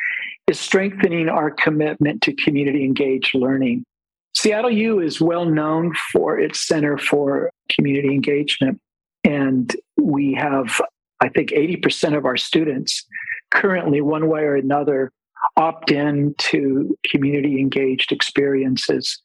is 0.46 0.58
strengthening 0.58 1.28
our 1.28 1.50
commitment 1.50 2.22
to 2.22 2.32
community 2.34 2.84
engaged 2.84 3.34
learning. 3.34 3.84
Seattle 4.34 4.70
U 4.70 5.00
is 5.00 5.20
well 5.20 5.44
known 5.44 5.94
for 6.12 6.38
its 6.38 6.66
Center 6.66 6.96
for 6.96 7.50
Community 7.70 8.08
Engagement. 8.08 8.80
And 9.24 9.74
we 9.96 10.34
have, 10.34 10.80
I 11.20 11.28
think, 11.28 11.50
80% 11.50 12.16
of 12.16 12.24
our 12.24 12.36
students 12.36 13.06
currently, 13.50 14.00
one 14.00 14.28
way 14.28 14.42
or 14.42 14.54
another, 14.54 15.12
opt 15.56 15.90
in 15.90 16.34
to 16.38 16.96
community 17.10 17.60
engaged 17.60 18.12
experiences. 18.12 19.20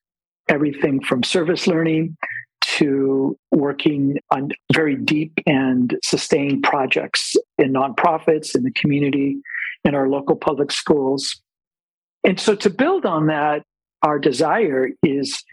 Everything 0.49 1.01
from 1.01 1.23
service 1.23 1.67
learning 1.67 2.17
to 2.61 3.37
working 3.51 4.17
on 4.31 4.49
very 4.73 4.95
deep 4.95 5.39
and 5.45 5.97
sustained 6.03 6.63
projects 6.63 7.35
in 7.57 7.73
nonprofits, 7.73 8.55
in 8.55 8.63
the 8.63 8.71
community, 8.71 9.37
in 9.83 9.95
our 9.95 10.09
local 10.09 10.35
public 10.35 10.71
schools. 10.71 11.41
And 12.23 12.39
so 12.39 12.55
to 12.55 12.69
build 12.69 13.05
on 13.05 13.27
that, 13.27 13.63
our 14.05 14.19
desire 14.19 14.89
is 15.03 15.43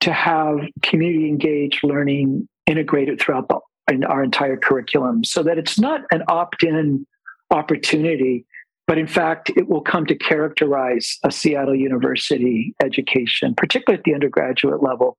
to 0.00 0.12
have 0.12 0.56
community 0.82 1.28
engaged 1.28 1.80
learning 1.84 2.48
integrated 2.66 3.20
throughout 3.20 3.48
the, 3.48 3.60
in 3.92 4.04
our 4.04 4.24
entire 4.24 4.56
curriculum 4.56 5.22
so 5.22 5.42
that 5.42 5.58
it's 5.58 5.78
not 5.78 6.00
an 6.10 6.22
opt 6.28 6.62
in 6.62 7.06
opportunity, 7.50 8.46
but 8.86 8.96
in 8.96 9.06
fact, 9.06 9.50
it 9.50 9.68
will 9.68 9.82
come 9.82 10.06
to 10.06 10.14
characterize 10.14 11.18
a 11.24 11.30
Seattle 11.30 11.74
University 11.74 12.74
education, 12.82 13.54
particularly 13.54 13.98
at 13.98 14.04
the 14.04 14.14
undergraduate 14.14 14.82
level. 14.82 15.18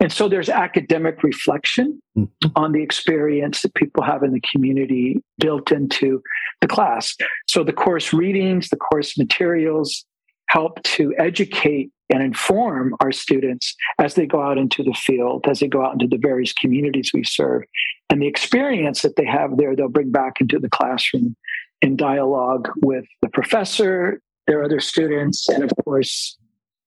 And 0.00 0.12
so 0.12 0.28
there's 0.28 0.48
academic 0.48 1.24
reflection 1.24 2.00
mm-hmm. 2.16 2.48
on 2.54 2.70
the 2.70 2.82
experience 2.82 3.62
that 3.62 3.74
people 3.74 4.04
have 4.04 4.22
in 4.22 4.32
the 4.32 4.40
community 4.40 5.20
built 5.38 5.72
into 5.72 6.22
the 6.60 6.68
class. 6.68 7.16
So 7.48 7.64
the 7.64 7.72
course 7.72 8.12
readings, 8.12 8.68
the 8.68 8.76
course 8.76 9.18
materials 9.18 10.04
help 10.48 10.82
to 10.82 11.14
educate 11.18 11.90
and 12.10 12.22
inform 12.22 12.94
our 13.00 13.12
students 13.12 13.74
as 13.98 14.14
they 14.14 14.26
go 14.26 14.42
out 14.42 14.58
into 14.58 14.82
the 14.82 14.94
field, 14.94 15.46
as 15.48 15.60
they 15.60 15.68
go 15.68 15.84
out 15.84 15.92
into 15.92 16.06
the 16.06 16.16
various 16.20 16.52
communities 16.52 17.10
we 17.12 17.22
serve. 17.22 17.62
And 18.10 18.22
the 18.22 18.26
experience 18.26 19.02
that 19.02 19.16
they 19.16 19.26
have 19.26 19.56
there, 19.58 19.76
they'll 19.76 19.88
bring 19.88 20.10
back 20.10 20.40
into 20.40 20.58
the 20.58 20.70
classroom 20.70 21.36
in 21.82 21.96
dialogue 21.96 22.68
with 22.82 23.04
the 23.20 23.28
professor, 23.28 24.20
their 24.46 24.64
other 24.64 24.80
students, 24.80 25.48
and 25.48 25.62
of 25.62 25.70
course, 25.84 26.36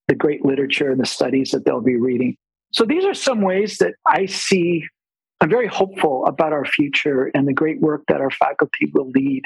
the 0.08 0.16
great 0.16 0.44
literature 0.44 0.92
and 0.92 1.00
the 1.00 1.06
studies 1.06 1.52
that 1.52 1.64
they'll 1.66 1.82
be 1.82 1.96
reading. 1.96 2.36
So 2.74 2.86
these 2.86 3.06
are 3.06 3.14
some 3.14 3.42
ways 3.42 3.78
that 3.78 3.94
I 4.08 4.26
see. 4.26 4.84
I'm 5.40 5.50
very 5.50 5.68
hopeful 5.68 6.26
about 6.26 6.54
our 6.54 6.66
future 6.66 7.32
and 7.34 7.48
the 7.48 7.54
great 7.54 7.80
work 7.80 8.04
that 8.08 8.22
our 8.22 8.32
faculty 8.32 8.92
will 8.94 9.10
lead 9.10 9.44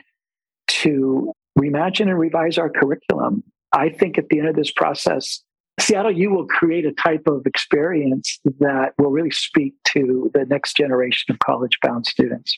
to 0.67 1.33
reimagine 1.57 2.07
and 2.07 2.17
revise 2.17 2.57
our 2.57 2.69
curriculum. 2.69 3.43
I 3.75 3.89
think 3.89 4.17
at 4.17 4.29
the 4.29 4.39
end 4.39 4.47
of 4.47 4.55
this 4.55 4.71
process, 4.71 5.41
Seattle 5.79 6.11
U 6.11 6.31
will 6.31 6.47
create 6.47 6.85
a 6.85 6.93
type 6.93 7.27
of 7.27 7.45
experience 7.45 8.39
that 8.59 8.93
will 8.97 9.11
really 9.11 9.31
speak 9.31 9.73
to 9.93 10.31
the 10.33 10.45
next 10.45 10.77
generation 10.77 11.33
of 11.33 11.39
college 11.39 11.77
bound 11.81 12.05
students. 12.05 12.57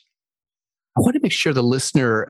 I 0.96 1.00
want 1.00 1.14
to 1.14 1.20
make 1.20 1.32
sure 1.32 1.52
the 1.52 1.62
listener 1.62 2.28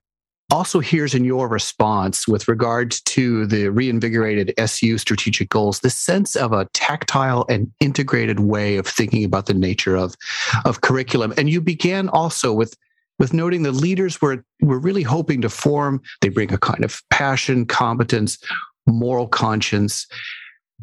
also 0.51 0.79
hears 0.79 1.13
in 1.13 1.23
your 1.23 1.47
response 1.47 2.27
with 2.27 2.47
regard 2.47 2.91
to 3.05 3.45
the 3.45 3.69
reinvigorated 3.69 4.51
SU 4.57 4.97
strategic 4.97 5.49
goals 5.49 5.81
the 5.81 5.91
sense 5.91 6.35
of 6.35 6.53
a 6.53 6.65
tactile 6.73 7.45
and 7.49 7.71
integrated 7.79 8.39
way 8.39 8.77
of 8.77 8.87
thinking 8.87 9.23
about 9.23 9.45
the 9.45 9.53
nature 9.53 9.95
of, 9.95 10.15
of 10.65 10.81
curriculum. 10.81 11.35
And 11.37 11.51
you 11.51 11.61
began 11.61 12.09
also 12.09 12.51
with 12.51 12.75
with 13.19 13.33
noting 13.33 13.63
the 13.63 13.71
leaders 13.71 14.21
were 14.21 14.43
were 14.61 14.79
really 14.79 15.03
hoping 15.03 15.41
to 15.41 15.49
form 15.49 16.01
they 16.21 16.29
bring 16.29 16.51
a 16.51 16.57
kind 16.57 16.83
of 16.83 17.01
passion 17.09 17.65
competence 17.65 18.39
moral 18.87 19.27
conscience 19.27 20.07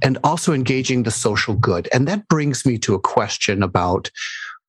and 0.03 0.19
also 0.25 0.53
engaging 0.53 1.03
the 1.03 1.11
social 1.11 1.55
good 1.55 1.89
and 1.93 2.07
that 2.07 2.27
brings 2.29 2.67
me 2.67 2.79
to 2.79 2.95
a 2.95 3.01
question 3.01 3.63
about 3.63 4.11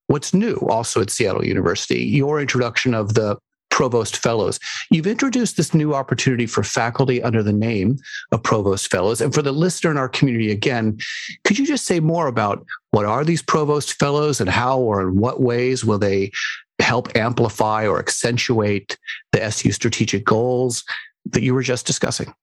what's 0.06 0.32
new 0.32 0.56
also 0.70 1.00
at 1.00 1.10
seattle 1.10 1.44
university 1.44 2.00
your 2.00 2.40
introduction 2.40 2.94
of 2.94 3.14
the 3.14 3.36
Provost 3.78 4.16
Fellows. 4.16 4.58
You've 4.90 5.06
introduced 5.06 5.56
this 5.56 5.72
new 5.72 5.94
opportunity 5.94 6.46
for 6.46 6.64
faculty 6.64 7.22
under 7.22 7.44
the 7.44 7.52
name 7.52 7.96
of 8.32 8.42
Provost 8.42 8.90
Fellows. 8.90 9.20
And 9.20 9.32
for 9.32 9.40
the 9.40 9.52
listener 9.52 9.92
in 9.92 9.96
our 9.96 10.08
community, 10.08 10.50
again, 10.50 10.98
could 11.44 11.60
you 11.60 11.64
just 11.64 11.84
say 11.84 12.00
more 12.00 12.26
about 12.26 12.66
what 12.90 13.04
are 13.04 13.24
these 13.24 13.40
Provost 13.40 13.92
Fellows 13.92 14.40
and 14.40 14.50
how 14.50 14.80
or 14.80 15.02
in 15.02 15.20
what 15.20 15.40
ways 15.40 15.84
will 15.84 15.98
they 15.98 16.32
help 16.80 17.14
amplify 17.16 17.86
or 17.86 18.00
accentuate 18.00 18.98
the 19.30 19.42
SU 19.44 19.70
strategic 19.70 20.24
goals 20.24 20.82
that 21.26 21.42
you 21.42 21.54
were 21.54 21.62
just 21.62 21.86
discussing? 21.86 22.34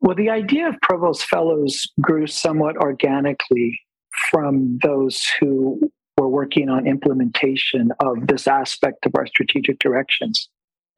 Well, 0.00 0.16
the 0.16 0.30
idea 0.30 0.68
of 0.68 0.80
Provost 0.80 1.24
Fellows 1.24 1.86
grew 2.00 2.26
somewhat 2.26 2.76
organically 2.76 3.80
from 4.30 4.78
those 4.82 5.22
who 5.38 5.90
were 6.16 6.28
working 6.28 6.68
on 6.68 6.86
implementation 6.86 7.92
of 8.00 8.26
this 8.26 8.46
aspect 8.46 9.06
of 9.06 9.14
our 9.14 9.26
strategic 9.26 9.78
directions. 9.78 10.48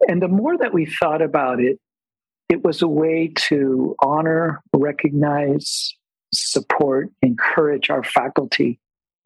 And 0.09 0.23
the 0.23 0.29
more 0.29 0.57
that 0.59 0.73
we 0.73 0.87
thought 0.87 1.23
about 1.23 1.61
it, 1.61 1.79
it 2.49 2.65
was 2.65 2.83
a 2.83 2.89
way 2.89 3.33
to 3.49 3.97
honor, 4.03 4.63
recognize, 4.75 5.95
support, 6.33 7.09
encourage 7.23 7.91
our 7.91 8.05
faculty 8.05 8.79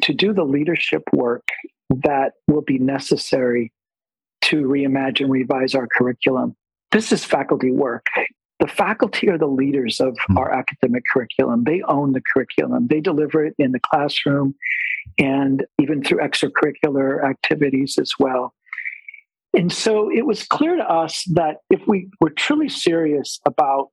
to 0.02 0.14
do 0.14 0.32
the 0.32 0.44
leadership 0.44 1.02
work 1.12 1.48
that 1.90 2.32
will 2.46 2.62
be 2.62 2.78
necessary 2.78 3.72
to 4.42 4.62
reimagine, 4.62 5.30
revise 5.30 5.74
our 5.74 5.86
curriculum. 5.86 6.54
This 6.92 7.10
is 7.10 7.24
faculty 7.24 7.70
work. 7.70 8.06
The 8.60 8.68
faculty 8.68 9.28
are 9.28 9.38
the 9.38 9.46
leaders 9.46 10.00
of 10.00 10.16
hmm. 10.26 10.38
our 10.38 10.50
academic 10.50 11.04
curriculum. 11.12 11.64
They 11.64 11.82
own 11.82 12.12
the 12.12 12.22
curriculum. 12.32 12.86
They 12.88 13.00
deliver 13.00 13.44
it 13.44 13.54
in 13.58 13.72
the 13.72 13.80
classroom 13.80 14.54
and 15.18 15.64
even 15.80 16.02
through 16.02 16.18
extracurricular 16.18 17.24
activities 17.24 17.98
as 17.98 18.12
well. 18.18 18.54
And 19.56 19.72
so 19.72 20.10
it 20.10 20.26
was 20.26 20.42
clear 20.42 20.76
to 20.76 20.82
us 20.82 21.24
that 21.32 21.58
if 21.70 21.80
we 21.86 22.08
were 22.20 22.30
truly 22.30 22.68
serious 22.68 23.40
about 23.46 23.88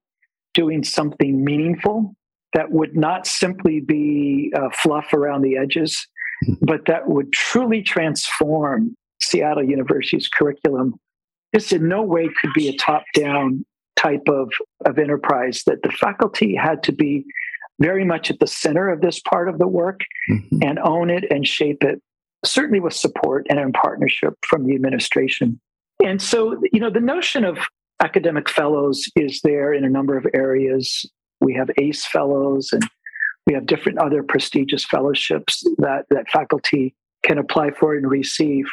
doing 0.54 0.84
something 0.84 1.44
meaningful 1.44 2.16
that 2.54 2.72
would 2.72 2.96
not 2.96 3.26
simply 3.26 3.80
be 3.80 4.54
uh, 4.56 4.70
fluff 4.74 5.14
around 5.14 5.42
the 5.42 5.58
edges, 5.58 6.08
but 6.62 6.86
that 6.86 7.08
would 7.08 7.32
truly 7.32 7.82
transform 7.82 8.96
Seattle 9.22 9.64
University's 9.64 10.28
curriculum, 10.28 10.96
this 11.54 11.72
in 11.72 11.88
no 11.88 12.02
way 12.02 12.30
could 12.42 12.52
be 12.54 12.68
a 12.68 12.78
top 12.78 13.04
down 13.16 13.66
type 14.04 14.28
of, 14.28 14.52
of 14.86 14.98
enterprise, 14.98 15.64
that 15.66 15.82
the 15.84 15.92
faculty 15.92 16.56
had 16.56 16.84
to 16.84 16.92
be 16.92 17.26
very 17.80 18.06
much 18.06 18.30
at 18.30 18.40
the 18.40 18.48
center 18.48 18.90
of 18.90 19.02
this 19.02 19.20
part 19.20 19.50
of 19.50 19.58
the 19.58 19.68
work 19.68 20.02
mm-hmm. 20.30 20.60
and 20.62 20.80
own 20.80 21.10
it 21.10 21.26
and 21.32 21.48
shape 21.48 21.84
it, 21.84 22.02
certainly 22.46 22.80
with 22.80 22.94
support 22.94 23.48
and 23.50 23.60
in 23.60 23.72
partnership 23.72 24.34
from 24.48 24.66
the 24.66 24.76
administration. 24.76 25.60
And 26.04 26.22
so, 26.22 26.62
you 26.72 26.80
know, 26.80 26.90
the 26.90 27.00
notion 27.00 27.44
of 27.44 27.58
academic 28.02 28.50
fellows 28.50 29.10
is 29.16 29.40
there 29.44 29.74
in 29.74 29.86
a 29.86 29.90
number 29.90 30.18
of 30.18 30.26
areas. 30.34 31.10
We 31.40 31.54
have 31.56 31.70
ACE 31.78 32.06
fellows 32.06 32.70
and 32.72 32.84
we 33.48 33.54
have 33.54 33.66
different 33.66 34.00
other 34.00 34.24
prestigious 34.24 34.86
fellowships 34.86 35.64
that, 35.78 36.06
that 36.10 36.30
faculty 36.30 36.96
can 37.24 37.38
apply 37.38 37.72
for 37.72 37.96
and 37.96 38.10
receive. 38.10 38.66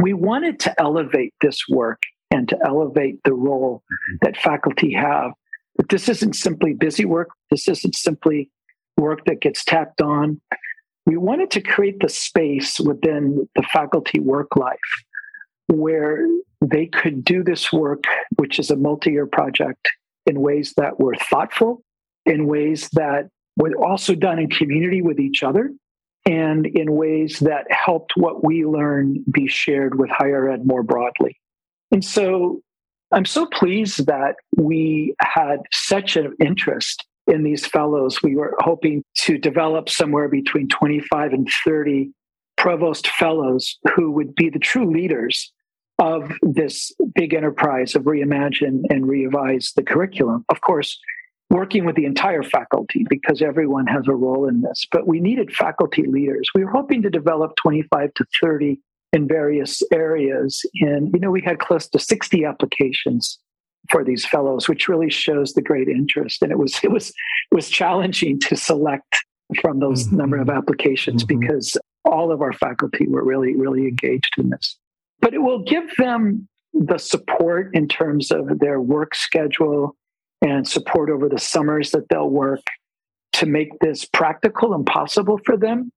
We 0.00 0.12
wanted 0.12 0.58
to 0.60 0.80
elevate 0.80 1.34
this 1.40 1.60
work 1.68 2.02
and 2.34 2.48
to 2.48 2.58
elevate 2.66 3.22
the 3.24 3.32
role 3.32 3.82
mm-hmm. 3.84 4.16
that 4.22 4.36
faculty 4.36 4.92
have. 4.92 5.30
But 5.76 5.88
this 5.88 6.08
isn't 6.08 6.34
simply 6.34 6.74
busy 6.74 7.04
work. 7.04 7.30
This 7.50 7.68
isn't 7.68 7.94
simply 7.94 8.50
work 8.96 9.24
that 9.26 9.40
gets 9.40 9.64
tacked 9.64 10.02
on. 10.02 10.40
We 11.06 11.16
wanted 11.16 11.50
to 11.52 11.60
create 11.60 12.00
the 12.00 12.08
space 12.08 12.80
within 12.80 13.48
the 13.54 13.62
faculty 13.72 14.18
work 14.20 14.56
life 14.56 14.78
where 15.68 16.26
they 16.60 16.86
could 16.86 17.24
do 17.24 17.42
this 17.44 17.72
work, 17.72 18.04
which 18.36 18.58
is 18.58 18.70
a 18.70 18.76
multi 18.76 19.12
year 19.12 19.26
project, 19.26 19.88
in 20.26 20.40
ways 20.40 20.74
that 20.76 20.98
were 20.98 21.14
thoughtful, 21.30 21.82
in 22.26 22.46
ways 22.46 22.88
that 22.94 23.28
were 23.56 23.72
also 23.76 24.14
done 24.14 24.38
in 24.38 24.48
community 24.48 25.02
with 25.02 25.20
each 25.20 25.42
other, 25.42 25.70
and 26.26 26.66
in 26.66 26.92
ways 26.92 27.38
that 27.40 27.70
helped 27.70 28.12
what 28.16 28.44
we 28.44 28.64
learn 28.64 29.22
be 29.30 29.46
shared 29.46 29.98
with 29.98 30.10
higher 30.10 30.50
ed 30.50 30.66
more 30.66 30.82
broadly. 30.82 31.38
And 31.90 32.04
so 32.04 32.62
I'm 33.12 33.24
so 33.24 33.46
pleased 33.46 34.06
that 34.06 34.36
we 34.56 35.14
had 35.20 35.60
such 35.72 36.16
an 36.16 36.34
interest 36.40 37.06
in 37.26 37.44
these 37.44 37.66
fellows. 37.66 38.22
We 38.22 38.36
were 38.36 38.56
hoping 38.60 39.02
to 39.22 39.38
develop 39.38 39.88
somewhere 39.88 40.28
between 40.28 40.68
25 40.68 41.32
and 41.32 41.48
30 41.64 42.10
provost 42.56 43.08
fellows 43.08 43.78
who 43.94 44.10
would 44.12 44.34
be 44.34 44.50
the 44.50 44.58
true 44.58 44.90
leaders 44.90 45.52
of 45.98 46.32
this 46.42 46.92
big 47.14 47.34
enterprise 47.34 47.94
of 47.94 48.02
reimagine 48.02 48.82
and 48.90 49.08
revise 49.08 49.72
the 49.76 49.82
curriculum. 49.82 50.44
Of 50.48 50.60
course, 50.60 50.98
working 51.50 51.84
with 51.84 51.94
the 51.94 52.04
entire 52.04 52.42
faculty 52.42 53.06
because 53.08 53.42
everyone 53.42 53.86
has 53.86 54.08
a 54.08 54.14
role 54.14 54.48
in 54.48 54.62
this, 54.62 54.86
but 54.90 55.06
we 55.06 55.20
needed 55.20 55.54
faculty 55.54 56.02
leaders. 56.02 56.48
We 56.54 56.64
were 56.64 56.70
hoping 56.70 57.02
to 57.02 57.10
develop 57.10 57.54
25 57.56 58.12
to 58.14 58.26
30 58.42 58.80
in 59.14 59.28
various 59.28 59.80
areas. 59.92 60.60
And, 60.80 61.10
you 61.14 61.20
know, 61.20 61.30
we 61.30 61.40
had 61.40 61.60
close 61.60 61.88
to 61.88 61.98
60 61.98 62.44
applications 62.44 63.38
for 63.90 64.04
these 64.04 64.26
fellows, 64.26 64.68
which 64.68 64.88
really 64.88 65.08
shows 65.08 65.52
the 65.52 65.62
great 65.62 65.88
interest. 65.88 66.42
And 66.42 66.50
it 66.50 66.58
was, 66.58 66.78
it 66.82 66.90
was, 66.90 67.10
it 67.10 67.54
was 67.54 67.70
challenging 67.70 68.40
to 68.40 68.56
select 68.56 69.16
from 69.60 69.78
those 69.78 70.06
mm-hmm. 70.06 70.16
number 70.16 70.38
of 70.38 70.50
applications 70.50 71.24
mm-hmm. 71.24 71.38
because 71.38 71.76
all 72.04 72.32
of 72.32 72.42
our 72.42 72.52
faculty 72.52 73.06
were 73.06 73.24
really, 73.24 73.54
really 73.54 73.82
engaged 73.82 74.34
in 74.36 74.50
this. 74.50 74.76
But 75.20 75.32
it 75.32 75.42
will 75.42 75.62
give 75.62 75.88
them 75.96 76.48
the 76.72 76.98
support 76.98 77.70
in 77.72 77.86
terms 77.86 78.32
of 78.32 78.58
their 78.58 78.80
work 78.80 79.14
schedule 79.14 79.96
and 80.42 80.66
support 80.66 81.08
over 81.08 81.28
the 81.28 81.38
summers 81.38 81.92
that 81.92 82.08
they'll 82.08 82.28
work 82.28 82.60
to 83.34 83.46
make 83.46 83.78
this 83.80 84.04
practical 84.04 84.74
and 84.74 84.84
possible 84.84 85.38
for 85.46 85.56
them. 85.56 85.90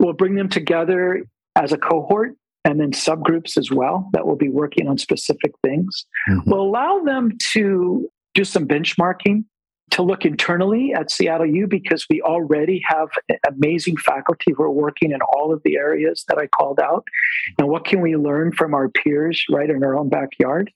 We'll 0.00 0.12
bring 0.12 0.34
them 0.34 0.48
together 0.48 1.24
as 1.54 1.72
a 1.72 1.78
cohort 1.78 2.34
and 2.68 2.78
then 2.78 2.92
subgroups 2.92 3.56
as 3.56 3.70
well 3.70 4.10
that 4.12 4.26
will 4.26 4.36
be 4.36 4.50
working 4.50 4.88
on 4.88 4.98
specific 4.98 5.52
things. 5.64 6.04
Mm-hmm. 6.28 6.50
Will 6.50 6.60
allow 6.60 6.98
them 6.98 7.32
to 7.52 8.06
do 8.34 8.44
some 8.44 8.68
benchmarking 8.68 9.44
to 9.92 10.02
look 10.02 10.26
internally 10.26 10.92
at 10.94 11.10
Seattle 11.10 11.46
U 11.46 11.66
because 11.66 12.04
we 12.10 12.20
already 12.20 12.82
have 12.86 13.08
amazing 13.48 13.96
faculty 13.96 14.52
who 14.54 14.62
are 14.62 14.70
working 14.70 15.12
in 15.12 15.20
all 15.22 15.50
of 15.50 15.62
the 15.64 15.76
areas 15.76 16.26
that 16.28 16.36
I 16.36 16.46
called 16.46 16.78
out. 16.78 17.06
And 17.58 17.68
what 17.68 17.86
can 17.86 18.02
we 18.02 18.16
learn 18.16 18.52
from 18.52 18.74
our 18.74 18.90
peers 18.90 19.42
right 19.50 19.70
in 19.70 19.82
our 19.82 19.96
own 19.96 20.10
backyard? 20.10 20.70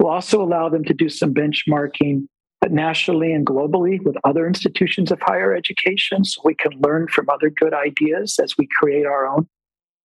We'll 0.00 0.12
also 0.12 0.42
allow 0.42 0.70
them 0.70 0.82
to 0.84 0.94
do 0.94 1.10
some 1.10 1.34
benchmarking 1.34 2.26
nationally 2.70 3.34
and 3.34 3.46
globally 3.46 4.02
with 4.02 4.16
other 4.24 4.46
institutions 4.46 5.12
of 5.12 5.20
higher 5.20 5.54
education 5.54 6.24
so 6.24 6.40
we 6.42 6.54
can 6.54 6.72
learn 6.80 7.06
from 7.08 7.28
other 7.28 7.50
good 7.50 7.74
ideas 7.74 8.38
as 8.42 8.56
we 8.56 8.66
create 8.80 9.04
our 9.04 9.26
own. 9.26 9.46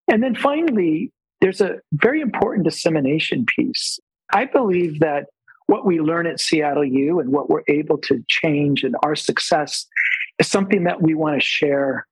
And 0.06 0.22
then 0.22 0.34
finally, 0.34 1.10
there's 1.40 1.60
a 1.60 1.80
very 1.92 2.20
important 2.20 2.64
dissemination 2.64 3.46
piece. 3.46 3.98
I 4.32 4.44
believe 4.44 5.00
that 5.00 5.26
what 5.66 5.86
we 5.86 6.00
learn 6.00 6.26
at 6.26 6.40
Seattle 6.40 6.84
U 6.84 7.20
and 7.20 7.30
what 7.30 7.48
we're 7.48 7.62
able 7.68 7.98
to 7.98 8.24
change 8.28 8.82
and 8.82 8.96
our 9.02 9.14
success 9.14 9.86
is 10.38 10.48
something 10.48 10.84
that 10.84 11.00
we 11.00 11.14
want 11.14 11.40
to 11.40 11.46
share 11.46 12.06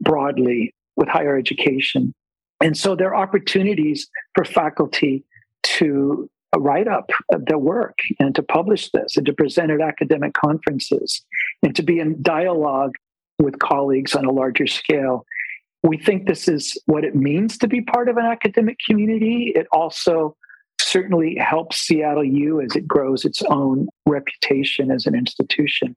broadly 0.00 0.74
with 0.96 1.08
higher 1.08 1.36
education. 1.36 2.14
And 2.60 2.76
so 2.76 2.94
there 2.96 3.14
are 3.14 3.22
opportunities 3.22 4.08
for 4.34 4.44
faculty 4.44 5.24
to 5.64 6.28
write 6.56 6.88
up 6.88 7.10
the 7.30 7.58
work 7.58 7.98
and 8.18 8.34
to 8.34 8.42
publish 8.42 8.90
this 8.92 9.16
and 9.16 9.26
to 9.26 9.32
present 9.32 9.70
at 9.70 9.80
academic 9.80 10.34
conferences 10.34 11.22
and 11.62 11.74
to 11.76 11.82
be 11.82 11.98
in 11.98 12.20
dialogue 12.22 12.92
with 13.38 13.58
colleagues 13.58 14.14
on 14.14 14.24
a 14.24 14.30
larger 14.30 14.66
scale 14.66 15.24
we 15.82 15.98
think 15.98 16.26
this 16.26 16.48
is 16.48 16.80
what 16.86 17.04
it 17.04 17.14
means 17.14 17.58
to 17.58 17.68
be 17.68 17.80
part 17.80 18.08
of 18.08 18.16
an 18.16 18.24
academic 18.24 18.78
community. 18.88 19.52
It 19.54 19.66
also 19.72 20.36
certainly 20.80 21.36
helps 21.36 21.78
Seattle 21.78 22.24
U 22.24 22.60
as 22.60 22.76
it 22.76 22.86
grows 22.86 23.24
its 23.24 23.42
own 23.42 23.88
reputation 24.06 24.90
as 24.90 25.06
an 25.06 25.14
institution. 25.14 25.96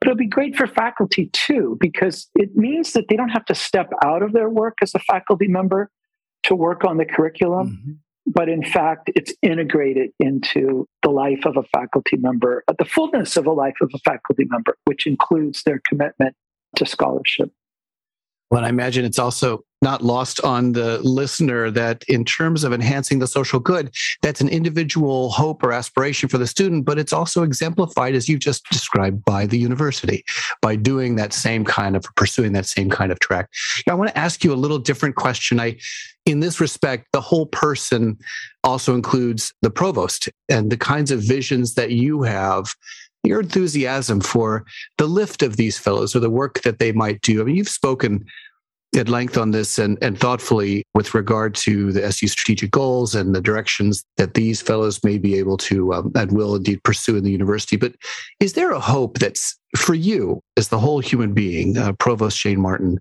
But 0.00 0.08
it'll 0.08 0.18
be 0.18 0.26
great 0.26 0.56
for 0.56 0.66
faculty 0.66 1.30
too, 1.32 1.76
because 1.80 2.28
it 2.34 2.56
means 2.56 2.92
that 2.92 3.06
they 3.08 3.16
don't 3.16 3.30
have 3.30 3.44
to 3.46 3.54
step 3.54 3.90
out 4.04 4.22
of 4.22 4.32
their 4.32 4.48
work 4.48 4.78
as 4.82 4.94
a 4.94 4.98
faculty 4.98 5.48
member 5.48 5.90
to 6.44 6.54
work 6.54 6.84
on 6.84 6.98
the 6.98 7.04
curriculum. 7.04 7.68
Mm-hmm. 7.68 7.92
But 8.26 8.48
in 8.48 8.64
fact, 8.64 9.10
it's 9.14 9.34
integrated 9.42 10.10
into 10.18 10.88
the 11.02 11.10
life 11.10 11.44
of 11.44 11.56
a 11.56 11.62
faculty 11.64 12.16
member, 12.16 12.64
the 12.78 12.84
fullness 12.84 13.36
of 13.36 13.46
a 13.46 13.52
life 13.52 13.76
of 13.82 13.90
a 13.94 13.98
faculty 13.98 14.44
member, 14.46 14.76
which 14.84 15.06
includes 15.06 15.62
their 15.62 15.80
commitment 15.86 16.34
to 16.76 16.86
scholarship. 16.86 17.50
Well, 18.54 18.64
I 18.64 18.68
imagine 18.68 19.04
it's 19.04 19.18
also 19.18 19.64
not 19.82 20.04
lost 20.04 20.40
on 20.42 20.74
the 20.74 21.00
listener 21.02 21.72
that 21.72 22.04
in 22.06 22.24
terms 22.24 22.62
of 22.62 22.72
enhancing 22.72 23.18
the 23.18 23.26
social 23.26 23.58
good, 23.58 23.92
that's 24.22 24.40
an 24.40 24.48
individual 24.48 25.30
hope 25.30 25.64
or 25.64 25.72
aspiration 25.72 26.28
for 26.28 26.38
the 26.38 26.46
student, 26.46 26.84
but 26.84 26.96
it's 26.96 27.12
also 27.12 27.42
exemplified, 27.42 28.14
as 28.14 28.28
you 28.28 28.38
just 28.38 28.64
described, 28.70 29.24
by 29.24 29.44
the 29.44 29.58
university 29.58 30.24
by 30.62 30.76
doing 30.76 31.16
that 31.16 31.32
same 31.32 31.64
kind 31.64 31.96
of 31.96 32.04
pursuing 32.14 32.52
that 32.52 32.64
same 32.64 32.90
kind 32.90 33.10
of 33.10 33.18
track. 33.18 33.48
I 33.88 33.94
want 33.94 34.10
to 34.10 34.16
ask 34.16 34.44
you 34.44 34.52
a 34.52 34.54
little 34.54 34.78
different 34.78 35.16
question. 35.16 35.58
I, 35.58 35.76
in 36.24 36.38
this 36.38 36.60
respect, 36.60 37.08
the 37.12 37.20
whole 37.20 37.46
person 37.46 38.16
also 38.62 38.94
includes 38.94 39.52
the 39.62 39.70
provost 39.70 40.28
and 40.48 40.70
the 40.70 40.76
kinds 40.76 41.10
of 41.10 41.20
visions 41.20 41.74
that 41.74 41.90
you 41.90 42.22
have 42.22 42.72
your 43.24 43.40
enthusiasm 43.40 44.20
for 44.20 44.64
the 44.98 45.06
lift 45.06 45.42
of 45.42 45.56
these 45.56 45.78
fellows 45.78 46.14
or 46.14 46.20
the 46.20 46.30
work 46.30 46.62
that 46.62 46.78
they 46.78 46.92
might 46.92 47.20
do. 47.22 47.40
I 47.40 47.44
mean, 47.44 47.56
you've 47.56 47.68
spoken 47.68 48.24
at 48.96 49.08
length 49.08 49.36
on 49.36 49.50
this 49.50 49.78
and, 49.78 49.98
and 50.02 50.18
thoughtfully 50.18 50.84
with 50.94 51.14
regard 51.14 51.54
to 51.54 51.92
the 51.92 52.04
SU 52.04 52.28
strategic 52.28 52.70
goals 52.70 53.14
and 53.14 53.34
the 53.34 53.40
directions 53.40 54.04
that 54.16 54.34
these 54.34 54.62
fellows 54.62 55.02
may 55.02 55.18
be 55.18 55.36
able 55.36 55.56
to 55.56 55.92
um, 55.92 56.12
and 56.14 56.32
will 56.32 56.54
indeed 56.54 56.82
pursue 56.84 57.16
in 57.16 57.24
the 57.24 57.30
university. 57.30 57.76
But 57.76 57.94
is 58.40 58.52
there 58.52 58.70
a 58.70 58.80
hope 58.80 59.18
that's 59.18 59.58
for 59.76 59.94
you 59.94 60.40
as 60.56 60.68
the 60.68 60.78
whole 60.78 61.00
human 61.00 61.34
being, 61.34 61.76
uh, 61.76 61.92
Provost 61.94 62.38
Shane 62.38 62.60
Martin, 62.60 62.98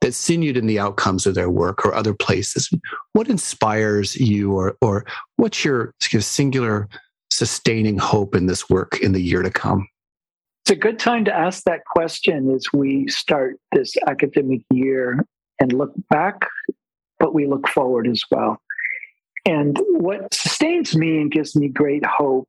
that's 0.00 0.16
sinewed 0.16 0.56
in 0.56 0.66
the 0.66 0.78
outcomes 0.78 1.26
of 1.26 1.34
their 1.34 1.50
work 1.50 1.84
or 1.84 1.94
other 1.94 2.14
places? 2.14 2.70
What 3.12 3.28
inspires 3.28 4.14
you 4.16 4.52
or, 4.52 4.76
or 4.80 5.04
what's 5.36 5.64
your 5.64 5.92
singular 6.00 6.88
sustaining 7.34 7.98
hope 7.98 8.34
in 8.34 8.46
this 8.46 8.68
work 8.68 9.00
in 9.00 9.12
the 9.12 9.20
year 9.20 9.42
to 9.42 9.50
come? 9.50 9.88
It's 10.64 10.70
a 10.70 10.76
good 10.76 10.98
time 10.98 11.24
to 11.24 11.34
ask 11.34 11.64
that 11.64 11.84
question 11.86 12.54
as 12.54 12.66
we 12.72 13.08
start 13.08 13.56
this 13.72 13.94
academic 14.06 14.60
year 14.70 15.24
and 15.60 15.72
look 15.72 15.92
back, 16.08 16.46
but 17.18 17.34
we 17.34 17.46
look 17.46 17.66
forward 17.68 18.06
as 18.06 18.22
well. 18.30 18.58
And 19.44 19.76
what 19.88 20.32
sustains 20.32 20.96
me 20.96 21.20
and 21.20 21.32
gives 21.32 21.56
me 21.56 21.68
great 21.68 22.04
hope 22.06 22.48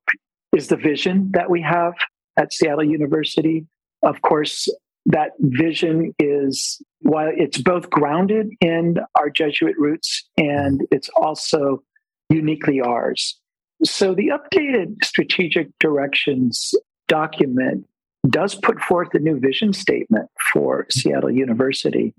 is 0.56 0.68
the 0.68 0.78
vision 0.78 1.32
that 1.34 1.50
we 1.50 1.62
have 1.62 1.94
at 2.38 2.54
Seattle 2.54 2.84
University. 2.84 3.66
Of 4.04 4.22
course, 4.22 4.68
that 5.08 5.32
vision 5.40 6.14
is 6.20 6.82
while 7.02 7.32
it's 7.36 7.58
both 7.58 7.90
grounded 7.90 8.50
in 8.62 8.98
our 9.16 9.30
Jesuit 9.30 9.76
roots 9.78 10.30
and 10.38 10.86
it's 10.92 11.10
also 11.16 11.84
uniquely 12.30 12.80
ours. 12.80 13.40
So 13.84 14.14
the 14.14 14.30
updated 14.30 15.04
strategic 15.04 15.68
directions 15.80 16.74
document 17.08 17.86
does 18.30 18.56
put 18.56 18.80
forth 18.80 19.10
a 19.14 19.20
new 19.20 19.40
vision 19.40 19.74
statement 19.74 20.30
for 20.54 20.88
Seattle 20.90 21.32
University 21.32 22.14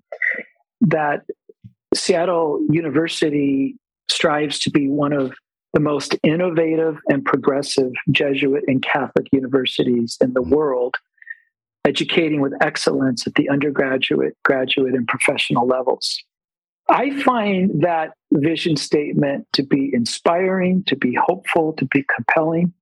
that 0.83 1.23
Seattle 1.95 2.61
University 2.69 3.77
strives 4.11 4.59
to 4.61 4.71
be 4.71 4.89
one 4.89 5.13
of 5.13 5.35
the 5.73 5.81
most 5.81 6.17
innovative 6.23 6.99
and 7.09 7.25
progressive 7.25 7.93
Jesuit 8.11 8.65
and 8.69 8.83
Catholic 8.83 9.27
universities 9.33 10.19
in 10.21 10.35
the 10.35 10.43
world, 10.43 10.97
educating 11.85 12.41
with 12.41 12.53
excellence 12.61 13.27
at 13.27 13.35
the 13.35 13.49
undergraduate, 13.49 14.37
graduate, 14.45 14.95
and 14.95 15.09
professional 15.09 15.67
levels. 15.67 16.23
I 16.89 17.23
find 17.23 17.83
that 17.83 18.13
vision 18.33 18.77
statement 18.77 19.47
to 19.55 19.63
be 19.63 19.91
inspiring, 19.93 20.85
to 20.85 20.97
be 20.97 21.15
hopeful, 21.15 21.73
to 21.75 21.87
be 21.87 22.05
compelling, 22.15 22.73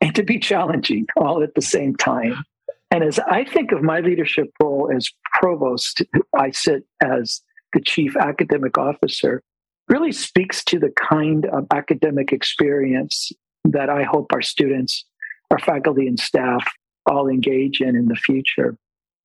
and 0.00 0.14
to 0.14 0.22
be 0.22 0.38
challenging 0.38 1.06
all 1.16 1.42
at 1.42 1.54
the 1.54 1.62
same 1.62 1.96
time. 1.96 2.44
And 2.90 3.02
as 3.02 3.18
I 3.18 3.44
think 3.44 3.72
of 3.72 3.82
my 3.82 4.00
leadership 4.00 4.50
role 4.60 4.90
as 4.94 5.08
provost, 5.40 6.02
I 6.36 6.50
sit 6.50 6.84
as 7.02 7.40
the 7.72 7.80
chief 7.80 8.16
academic 8.16 8.76
officer, 8.76 9.42
really 9.88 10.12
speaks 10.12 10.62
to 10.64 10.78
the 10.78 10.90
kind 10.90 11.46
of 11.46 11.66
academic 11.72 12.32
experience 12.32 13.32
that 13.64 13.88
I 13.88 14.02
hope 14.02 14.32
our 14.32 14.42
students, 14.42 15.04
our 15.50 15.58
faculty, 15.58 16.06
and 16.06 16.18
staff 16.18 16.70
all 17.06 17.28
engage 17.28 17.80
in 17.80 17.96
in 17.96 18.06
the 18.06 18.16
future. 18.16 18.76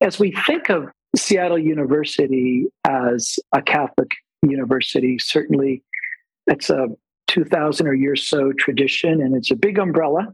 As 0.01 0.19
we 0.19 0.31
think 0.45 0.69
of 0.69 0.89
Seattle 1.17 1.59
University 1.59 2.67
as 2.85 3.39
a 3.53 3.61
Catholic 3.61 4.11
university, 4.41 5.17
certainly 5.19 5.83
it's 6.47 6.69
a 6.69 6.87
2000 7.27 7.87
or 7.87 7.93
year 7.93 8.15
so 8.15 8.51
tradition 8.53 9.21
and 9.21 9.35
it's 9.35 9.51
a 9.51 9.55
big 9.55 9.77
umbrella. 9.77 10.27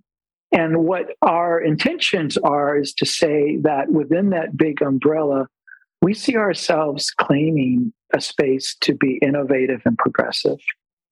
And 0.52 0.84
what 0.84 1.08
our 1.24 1.60
intentions 1.60 2.38
are 2.38 2.78
is 2.78 2.94
to 2.96 3.06
say 3.06 3.58
that 3.64 3.92
within 3.92 4.30
that 4.30 4.56
big 4.56 4.82
umbrella, 4.84 5.48
we 6.02 6.14
see 6.14 6.38
ourselves 6.38 7.10
claiming 7.10 7.92
a 8.14 8.22
space 8.22 8.76
to 8.82 8.94
be 8.94 9.20
innovative 9.24 9.82
and 9.86 9.98
progressive. 9.98 10.60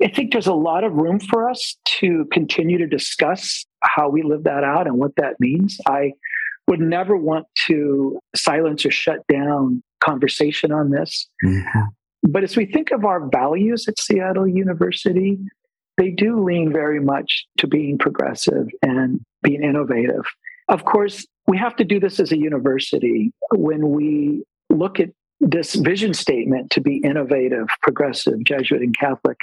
I 0.04 0.10
think 0.10 0.32
there's 0.32 0.48
a 0.48 0.54
lot 0.54 0.84
of 0.84 0.94
room 0.94 1.20
for 1.20 1.50
us 1.50 1.78
to 2.00 2.26
continue 2.32 2.78
to 2.78 2.88
discuss 2.88 3.66
how 3.82 4.10
we 4.10 4.22
live 4.22 4.44
that 4.44 4.64
out 4.64 4.88
and 4.88 4.98
what 4.98 5.16
that 5.16 5.40
means. 5.40 5.80
I 5.88 6.14
would 6.67 6.80
never 6.80 7.17
want 7.17 7.45
to 7.67 8.19
silence 8.36 8.86
or 8.86 8.91
shut 8.91 9.26
down 9.28 9.84
conversation 10.00 10.71
on 10.71 10.89
this. 10.89 11.28
Mm-hmm. 11.43 11.80
But 12.24 12.43
as 12.43 12.56
we 12.56 12.65
think 12.65 12.91
of 12.91 13.04
our 13.06 13.28
values 13.30 13.88
at 13.88 14.00
Seattle 14.00 14.47
University, 14.47 15.39
they 15.97 16.12
do 16.12 16.43
lean 16.43 16.71
very 16.71 17.00
much 17.00 17.45
to 17.58 17.67
being 17.67 17.97
progressive 17.97 18.67
and 18.82 19.19
being 19.43 19.63
innovative. 19.63 20.26
Of 20.67 20.86
course, 20.86 21.26
we 21.47 21.58
have 21.58 21.76
to 21.78 21.84
do 21.84 22.00
this 22.00 22.19
as 22.19 22.32
a 22.32 22.38
university. 22.38 23.34
When 23.54 23.89
we 23.91 24.43
look 24.69 25.00
at 25.00 25.10
this 25.39 25.74
vision 25.76 26.13
statement 26.13 26.69
to 26.71 26.82
be 26.82 26.97
innovative, 26.97 27.67
progressive, 27.82 28.43
Jesuit, 28.43 28.82
and 28.82 28.97
Catholic, 28.97 29.38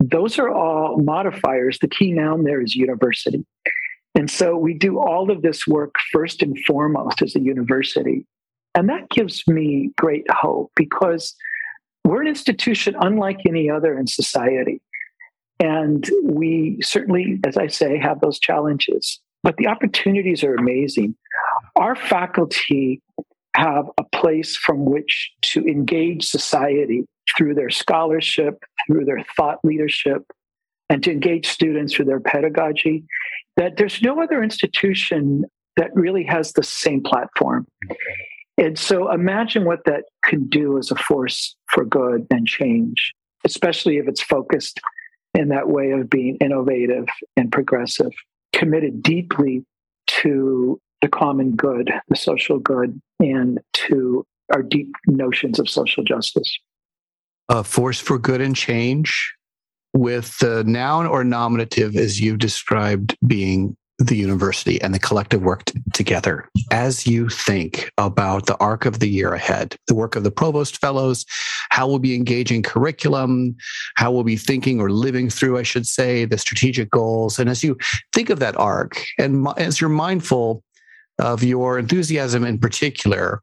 those 0.00 0.38
are 0.38 0.50
all 0.50 0.98
modifiers. 0.98 1.78
The 1.78 1.88
key 1.88 2.12
noun 2.12 2.44
there 2.44 2.60
is 2.60 2.74
university. 2.74 3.44
And 4.18 4.28
so 4.28 4.56
we 4.56 4.74
do 4.74 4.98
all 4.98 5.30
of 5.30 5.42
this 5.42 5.64
work 5.64 5.94
first 6.10 6.42
and 6.42 6.58
foremost 6.64 7.22
as 7.22 7.36
a 7.36 7.40
university. 7.40 8.26
And 8.74 8.88
that 8.88 9.08
gives 9.10 9.46
me 9.46 9.92
great 9.96 10.28
hope 10.28 10.72
because 10.74 11.36
we're 12.04 12.22
an 12.22 12.26
institution 12.26 12.96
unlike 13.00 13.38
any 13.46 13.70
other 13.70 13.96
in 13.96 14.08
society. 14.08 14.82
And 15.60 16.04
we 16.24 16.78
certainly, 16.82 17.38
as 17.46 17.56
I 17.56 17.68
say, 17.68 17.96
have 17.96 18.18
those 18.20 18.40
challenges, 18.40 19.20
but 19.44 19.56
the 19.56 19.68
opportunities 19.68 20.42
are 20.42 20.56
amazing. 20.56 21.14
Our 21.76 21.94
faculty 21.94 23.00
have 23.54 23.84
a 23.98 24.04
place 24.04 24.56
from 24.56 24.84
which 24.84 25.30
to 25.42 25.64
engage 25.64 26.24
society 26.24 27.04
through 27.36 27.54
their 27.54 27.70
scholarship, 27.70 28.64
through 28.88 29.04
their 29.04 29.24
thought 29.36 29.60
leadership, 29.62 30.24
and 30.90 31.04
to 31.04 31.12
engage 31.12 31.46
students 31.46 31.94
through 31.94 32.06
their 32.06 32.20
pedagogy, 32.20 33.04
that 33.58 33.76
there's 33.76 34.00
no 34.00 34.22
other 34.22 34.42
institution 34.42 35.44
that 35.76 35.94
really 35.94 36.24
has 36.24 36.52
the 36.52 36.62
same 36.62 37.02
platform. 37.02 37.66
And 38.56 38.78
so 38.78 39.12
imagine 39.12 39.64
what 39.64 39.84
that 39.84 40.04
can 40.24 40.48
do 40.48 40.78
as 40.78 40.90
a 40.90 40.96
force 40.96 41.54
for 41.66 41.84
good 41.84 42.26
and 42.30 42.46
change, 42.46 43.14
especially 43.44 43.98
if 43.98 44.08
it's 44.08 44.22
focused 44.22 44.80
in 45.34 45.48
that 45.48 45.68
way 45.68 45.90
of 45.90 46.08
being 46.08 46.36
innovative 46.40 47.06
and 47.36 47.52
progressive, 47.52 48.12
committed 48.52 49.02
deeply 49.02 49.64
to 50.06 50.80
the 51.02 51.08
common 51.08 51.54
good, 51.54 51.92
the 52.08 52.16
social 52.16 52.58
good, 52.58 53.00
and 53.20 53.60
to 53.72 54.24
our 54.52 54.62
deep 54.62 54.92
notions 55.06 55.58
of 55.58 55.68
social 55.68 56.02
justice. 56.02 56.58
A 57.48 57.62
force 57.64 58.00
for 58.00 58.18
good 58.18 58.40
and 58.40 58.56
change 58.56 59.34
with 59.94 60.36
the 60.38 60.64
noun 60.64 61.06
or 61.06 61.24
nominative 61.24 61.96
as 61.96 62.20
you've 62.20 62.38
described 62.38 63.16
being 63.26 63.76
the 63.98 64.16
university 64.16 64.80
and 64.80 64.94
the 64.94 64.98
collective 64.98 65.42
work 65.42 65.64
t- 65.64 65.80
together 65.92 66.48
as 66.70 67.04
you 67.04 67.28
think 67.28 67.90
about 67.98 68.46
the 68.46 68.56
arc 68.58 68.86
of 68.86 69.00
the 69.00 69.08
year 69.08 69.34
ahead, 69.34 69.74
the 69.88 69.94
work 69.94 70.14
of 70.14 70.22
the 70.22 70.30
provost 70.30 70.80
fellows, 70.80 71.26
how 71.70 71.88
we'll 71.88 71.98
be 71.98 72.14
engaging 72.14 72.62
curriculum, 72.62 73.56
how 73.96 74.12
we'll 74.12 74.22
be 74.22 74.36
thinking 74.36 74.80
or 74.80 74.90
living 74.90 75.28
through, 75.28 75.58
I 75.58 75.64
should 75.64 75.86
say, 75.86 76.24
the 76.24 76.38
strategic 76.38 76.90
goals. 76.90 77.40
And 77.40 77.50
as 77.50 77.64
you 77.64 77.76
think 78.12 78.30
of 78.30 78.38
that 78.38 78.56
arc 78.56 79.04
and 79.18 79.48
as 79.56 79.80
you're 79.80 79.90
mindful 79.90 80.62
of 81.18 81.42
your 81.42 81.78
enthusiasm 81.78 82.44
in 82.44 82.58
particular. 82.58 83.42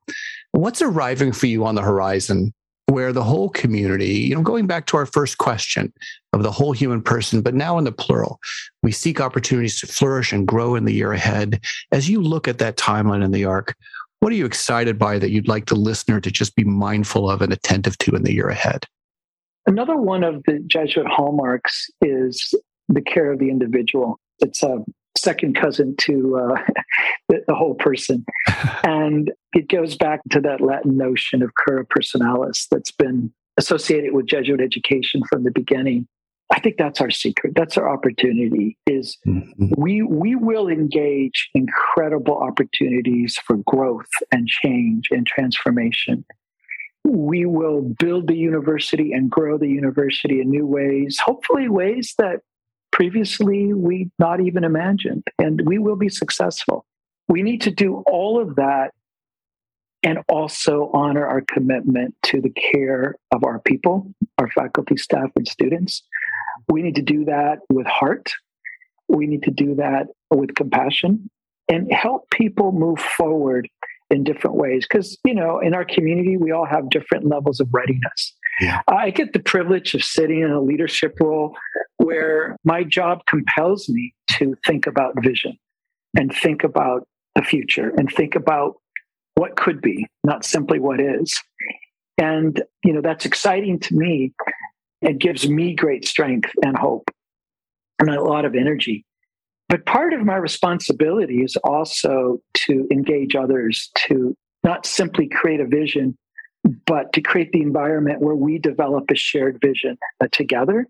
What's 0.51 0.81
arriving 0.81 1.33
for 1.33 1.47
you 1.47 1.65
on 1.65 1.75
the 1.75 1.81
horizon 1.81 2.53
where 2.87 3.11
the 3.11 3.23
whole 3.23 3.49
community, 3.49 4.13
you 4.13 4.35
know, 4.35 4.41
going 4.41 4.67
back 4.67 4.85
to 4.87 4.97
our 4.97 5.05
first 5.05 5.37
question 5.37 5.91
of 6.33 6.43
the 6.43 6.51
whole 6.51 6.71
human 6.71 7.01
person, 7.01 7.41
but 7.41 7.55
now 7.55 7.77
in 7.77 7.83
the 7.83 7.91
plural, 7.91 8.39
we 8.83 8.91
seek 8.91 9.19
opportunities 9.19 9.79
to 9.79 9.87
flourish 9.87 10.31
and 10.31 10.47
grow 10.47 10.75
in 10.75 10.85
the 10.85 10.93
year 10.93 11.11
ahead. 11.11 11.61
As 11.91 12.09
you 12.09 12.21
look 12.21 12.47
at 12.47 12.59
that 12.59 12.77
timeline 12.77 13.23
in 13.23 13.31
the 13.31 13.45
arc, 13.45 13.75
what 14.19 14.31
are 14.31 14.35
you 14.35 14.45
excited 14.45 14.97
by 14.97 15.19
that 15.19 15.31
you'd 15.31 15.47
like 15.47 15.65
the 15.65 15.75
listener 15.75 16.19
to 16.21 16.31
just 16.31 16.55
be 16.55 16.63
mindful 16.63 17.29
of 17.29 17.41
and 17.41 17.51
attentive 17.51 17.97
to 17.99 18.15
in 18.15 18.23
the 18.23 18.33
year 18.33 18.49
ahead? 18.49 18.85
Another 19.65 19.97
one 19.97 20.23
of 20.23 20.43
the 20.45 20.59
Jesuit 20.67 21.07
hallmarks 21.07 21.89
is 22.01 22.53
the 22.87 23.01
care 23.01 23.31
of 23.31 23.39
the 23.39 23.49
individual. 23.49 24.19
It's 24.39 24.61
a 24.61 24.77
second 25.17 25.55
cousin 25.55 25.95
to 25.97 26.37
uh, 26.37 26.61
the, 27.29 27.43
the, 27.47 27.55
whole 27.55 27.75
person. 27.75 28.25
and 28.83 29.31
it 29.53 29.69
goes 29.69 29.95
back 29.95 30.21
to 30.31 30.41
that 30.41 30.61
Latin 30.61 30.97
notion 30.97 31.41
of 31.41 31.51
cura 31.63 31.85
personalis 31.85 32.67
that's 32.69 32.91
been 32.91 33.33
associated 33.57 34.13
with 34.13 34.27
Jesuit 34.27 34.61
education 34.61 35.21
from 35.29 35.43
the 35.43 35.51
beginning. 35.51 36.07
I 36.51 36.59
think 36.59 36.77
that's 36.77 37.01
our 37.01 37.09
secret. 37.09 37.53
That's 37.55 37.77
our 37.77 37.91
opportunity 37.91 38.77
is 38.85 39.17
mm-hmm. 39.25 39.67
we 39.77 40.03
we 40.03 40.35
will 40.35 40.67
engage 40.67 41.49
incredible 41.55 42.37
opportunities 42.37 43.37
for 43.45 43.57
growth 43.65 44.09
and 44.31 44.47
change 44.47 45.07
and 45.09 45.25
transformation. 45.25 46.23
We 47.03 47.45
will 47.45 47.81
build 47.81 48.27
the 48.27 48.35
university 48.35 49.11
and 49.11 49.29
grow 49.29 49.57
the 49.57 49.67
university 49.67 50.39
in 50.39 50.49
new 50.49 50.67
ways, 50.67 51.19
hopefully 51.23 51.67
ways 51.67 52.13
that 52.19 52.41
previously 52.95 53.73
we 53.73 54.09
not 54.19 54.39
even 54.39 54.63
imagined. 54.63 55.27
And 55.37 55.61
we 55.65 55.77
will 55.77 55.97
be 55.97 56.07
successful. 56.07 56.85
We 57.27 57.43
need 57.43 57.61
to 57.61 57.71
do 57.71 58.03
all 58.07 58.41
of 58.41 58.55
that 58.55 58.91
and 60.01 60.19
also 60.29 60.91
honor 60.93 61.27
our 61.27 61.41
commitment 61.41 62.15
to 62.23 62.39
the 62.39 62.51
care 62.51 63.15
of 63.33 63.43
our 63.43 63.59
people, 63.59 64.13
our 64.37 64.49
faculty, 64.49 64.95
staff, 64.95 65.29
and 65.35 65.45
students. 65.45 66.03
We 66.69 66.81
need 66.81 66.95
to 66.95 67.01
do 67.01 67.25
that 67.25 67.59
with 67.69 67.85
heart. 67.85 68.33
We 69.09 69.27
need 69.27 69.43
to 69.43 69.51
do 69.51 69.75
that 69.75 70.07
with 70.29 70.55
compassion 70.55 71.29
and 71.67 71.91
help 71.91 72.29
people 72.29 72.71
move 72.71 72.99
forward 72.99 73.67
in 74.09 74.23
different 74.23 74.55
ways. 74.55 74.85
Because, 74.87 75.17
you 75.25 75.33
know, 75.33 75.59
in 75.59 75.73
our 75.73 75.83
community, 75.83 76.37
we 76.37 76.51
all 76.51 76.65
have 76.65 76.89
different 76.89 77.27
levels 77.27 77.59
of 77.59 77.67
readiness. 77.73 78.33
Yeah. 78.59 78.81
I 78.87 79.09
get 79.09 79.33
the 79.33 79.39
privilege 79.39 79.93
of 79.93 80.03
sitting 80.03 80.41
in 80.41 80.51
a 80.51 80.61
leadership 80.61 81.17
role 81.19 81.55
where 81.97 82.57
my 82.63 82.83
job 82.83 83.25
compels 83.25 83.89
me 83.89 84.13
to 84.37 84.55
think 84.65 84.87
about 84.87 85.13
vision 85.21 85.57
and 86.17 86.33
think 86.33 86.63
about 86.63 87.07
the 87.35 87.41
future 87.41 87.91
and 87.97 88.09
think 88.09 88.35
about 88.35 88.75
what 89.35 89.57
could 89.57 89.81
be, 89.81 90.07
not 90.23 90.45
simply 90.45 90.79
what 90.79 91.01
is. 91.01 91.35
And, 92.17 92.63
you 92.83 92.93
know, 92.93 93.01
that's 93.01 93.25
exciting 93.25 93.79
to 93.79 93.95
me. 93.95 94.33
It 95.01 95.19
gives 95.19 95.49
me 95.49 95.75
great 95.75 96.05
strength 96.05 96.49
and 96.63 96.77
hope 96.77 97.11
and 97.99 98.09
a 98.09 98.23
lot 98.23 98.45
of 98.45 98.55
energy. 98.55 99.05
But 99.67 99.85
part 99.85 100.13
of 100.13 100.21
my 100.21 100.35
responsibility 100.35 101.41
is 101.43 101.57
also 101.63 102.39
to 102.65 102.87
engage 102.91 103.35
others 103.35 103.89
to 104.07 104.35
not 104.63 104.85
simply 104.85 105.27
create 105.27 105.59
a 105.59 105.65
vision, 105.65 106.17
but 106.85 107.13
to 107.13 107.21
create 107.21 107.51
the 107.51 107.61
environment 107.61 108.21
where 108.21 108.35
we 108.35 108.57
develop 108.57 109.09
a 109.11 109.15
shared 109.15 109.59
vision 109.61 109.97
uh, 110.21 110.27
together 110.31 110.87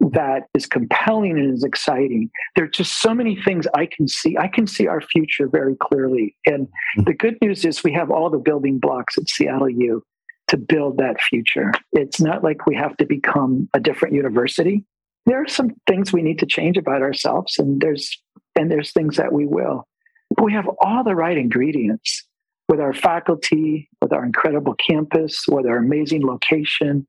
that 0.00 0.44
is 0.54 0.66
compelling 0.66 1.38
and 1.38 1.52
is 1.52 1.64
exciting. 1.64 2.30
There 2.56 2.64
are 2.64 2.68
just 2.68 3.00
so 3.00 3.14
many 3.14 3.36
things 3.36 3.66
I 3.74 3.86
can 3.86 4.08
see. 4.08 4.36
I 4.38 4.48
can 4.48 4.66
see 4.66 4.86
our 4.86 5.00
future 5.00 5.48
very 5.48 5.76
clearly. 5.76 6.36
And 6.46 6.66
mm-hmm. 6.66 7.04
the 7.04 7.14
good 7.14 7.36
news 7.42 7.64
is 7.64 7.84
we 7.84 7.92
have 7.92 8.10
all 8.10 8.30
the 8.30 8.38
building 8.38 8.78
blocks 8.78 9.18
at 9.18 9.28
Seattle 9.28 9.68
U 9.68 10.02
to 10.48 10.56
build 10.56 10.98
that 10.98 11.20
future. 11.20 11.72
It's 11.92 12.20
not 12.20 12.42
like 12.42 12.66
we 12.66 12.76
have 12.76 12.96
to 12.98 13.06
become 13.06 13.68
a 13.74 13.80
different 13.80 14.14
university. 14.14 14.84
There 15.26 15.42
are 15.42 15.48
some 15.48 15.70
things 15.86 16.12
we 16.12 16.22
need 16.22 16.38
to 16.38 16.46
change 16.46 16.76
about 16.76 17.02
ourselves, 17.02 17.58
and 17.58 17.80
there's 17.80 18.10
and 18.58 18.70
there's 18.70 18.92
things 18.92 19.16
that 19.16 19.32
we 19.32 19.46
will. 19.46 19.86
But 20.34 20.44
we 20.44 20.52
have 20.52 20.68
all 20.80 21.04
the 21.04 21.14
right 21.14 21.36
ingredients 21.36 22.26
with 22.70 22.78
our 22.80 22.94
faculty, 22.94 23.88
with 24.00 24.12
our 24.12 24.24
incredible 24.24 24.74
campus, 24.74 25.44
with 25.48 25.66
our 25.66 25.78
amazing 25.78 26.24
location, 26.24 27.04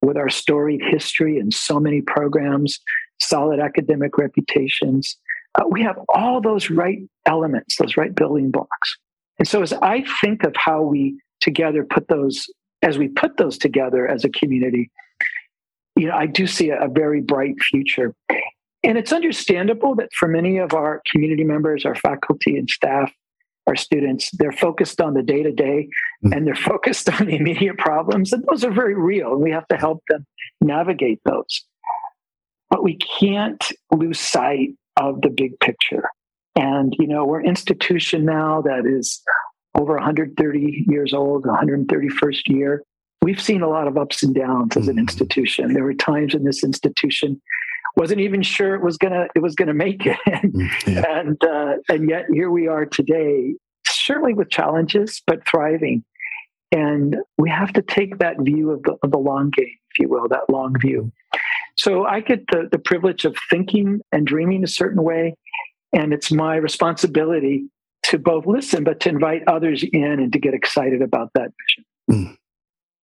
with 0.00 0.16
our 0.16 0.30
storied 0.30 0.80
history 0.82 1.38
and 1.38 1.52
so 1.52 1.78
many 1.78 2.00
programs, 2.00 2.80
solid 3.20 3.60
academic 3.60 4.16
reputations. 4.16 5.18
Uh, 5.56 5.64
we 5.68 5.82
have 5.82 5.98
all 6.08 6.40
those 6.40 6.70
right 6.70 7.00
elements, 7.26 7.76
those 7.76 7.98
right 7.98 8.14
building 8.14 8.50
blocks. 8.50 8.96
And 9.38 9.46
so 9.46 9.60
as 9.60 9.74
I 9.74 10.06
think 10.22 10.42
of 10.42 10.56
how 10.56 10.80
we 10.80 11.20
together 11.38 11.84
put 11.84 12.08
those, 12.08 12.46
as 12.80 12.96
we 12.96 13.08
put 13.08 13.36
those 13.36 13.58
together 13.58 14.08
as 14.08 14.24
a 14.24 14.30
community, 14.30 14.90
you 15.96 16.06
know, 16.06 16.14
I 16.14 16.24
do 16.24 16.46
see 16.46 16.70
a, 16.70 16.80
a 16.80 16.88
very 16.88 17.20
bright 17.20 17.60
future. 17.60 18.14
And 18.82 18.96
it's 18.96 19.12
understandable 19.12 19.96
that 19.96 20.08
for 20.18 20.28
many 20.28 20.56
of 20.56 20.72
our 20.72 21.02
community 21.12 21.44
members, 21.44 21.84
our 21.84 21.94
faculty 21.94 22.56
and 22.56 22.70
staff, 22.70 23.12
our 23.66 23.76
students. 23.76 24.30
They're 24.32 24.52
focused 24.52 25.00
on 25.00 25.14
the 25.14 25.22
day 25.22 25.42
to 25.42 25.52
day 25.52 25.88
and 26.22 26.46
they're 26.46 26.54
focused 26.72 27.08
on 27.08 27.26
the 27.26 27.36
immediate 27.36 27.78
problems. 27.78 28.32
And 28.32 28.44
those 28.50 28.64
are 28.64 28.72
very 28.72 28.94
real. 28.94 29.32
And 29.32 29.42
we 29.42 29.50
have 29.50 29.66
to 29.68 29.76
help 29.76 30.02
them 30.08 30.26
navigate 30.60 31.20
those. 31.24 31.64
But 32.70 32.82
we 32.82 32.96
can't 32.96 33.62
lose 33.92 34.18
sight 34.18 34.70
of 34.96 35.20
the 35.20 35.30
big 35.30 35.58
picture. 35.60 36.08
And, 36.56 36.94
you 36.98 37.06
know, 37.06 37.24
we're 37.24 37.40
an 37.40 37.46
institution 37.46 38.24
now 38.24 38.62
that 38.62 38.86
is 38.86 39.22
over 39.74 39.94
130 39.94 40.84
years 40.88 41.12
old, 41.12 41.44
131st 41.44 42.48
year. 42.48 42.82
We've 43.22 43.40
seen 43.40 43.62
a 43.62 43.68
lot 43.68 43.88
of 43.88 43.96
ups 43.96 44.22
and 44.22 44.34
downs 44.34 44.76
as 44.76 44.86
an 44.86 44.94
mm-hmm. 44.94 45.00
institution. 45.00 45.72
There 45.72 45.84
were 45.84 45.94
times 45.94 46.34
in 46.34 46.44
this 46.44 46.62
institution 46.62 47.40
wasn't 47.96 48.20
even 48.20 48.42
sure 48.42 48.74
it 48.74 48.82
was 48.82 48.96
gonna 48.96 49.26
it 49.34 49.40
was 49.40 49.54
gonna 49.54 49.74
make 49.74 50.06
it, 50.06 50.18
mm, 50.26 50.86
yeah. 50.86 51.20
and 51.20 51.42
uh, 51.44 51.74
and 51.88 52.08
yet 52.08 52.26
here 52.32 52.50
we 52.50 52.66
are 52.66 52.84
today, 52.86 53.54
certainly 53.86 54.34
with 54.34 54.50
challenges, 54.50 55.22
but 55.26 55.46
thriving. 55.46 56.04
And 56.72 57.18
we 57.38 57.50
have 57.50 57.72
to 57.74 57.82
take 57.82 58.18
that 58.18 58.40
view 58.40 58.72
of 58.72 58.82
the, 58.82 58.96
of 59.04 59.12
the 59.12 59.18
long 59.18 59.50
game, 59.50 59.76
if 59.92 59.98
you 60.00 60.08
will, 60.08 60.26
that 60.28 60.50
long 60.50 60.74
view. 60.80 61.12
So 61.76 62.04
I 62.04 62.18
get 62.18 62.44
the, 62.48 62.68
the 62.70 62.78
privilege 62.78 63.24
of 63.24 63.36
thinking 63.48 64.00
and 64.10 64.26
dreaming 64.26 64.64
a 64.64 64.68
certain 64.68 65.02
way, 65.02 65.36
and 65.92 66.12
it's 66.12 66.32
my 66.32 66.56
responsibility 66.56 67.66
to 68.04 68.18
both 68.18 68.46
listen, 68.46 68.82
but 68.82 69.00
to 69.00 69.08
invite 69.08 69.42
others 69.46 69.84
in 69.92 70.04
and 70.04 70.32
to 70.32 70.38
get 70.38 70.52
excited 70.52 71.00
about 71.00 71.30
that 71.34 71.52
vision. 71.62 71.84
Mm. 72.10 72.36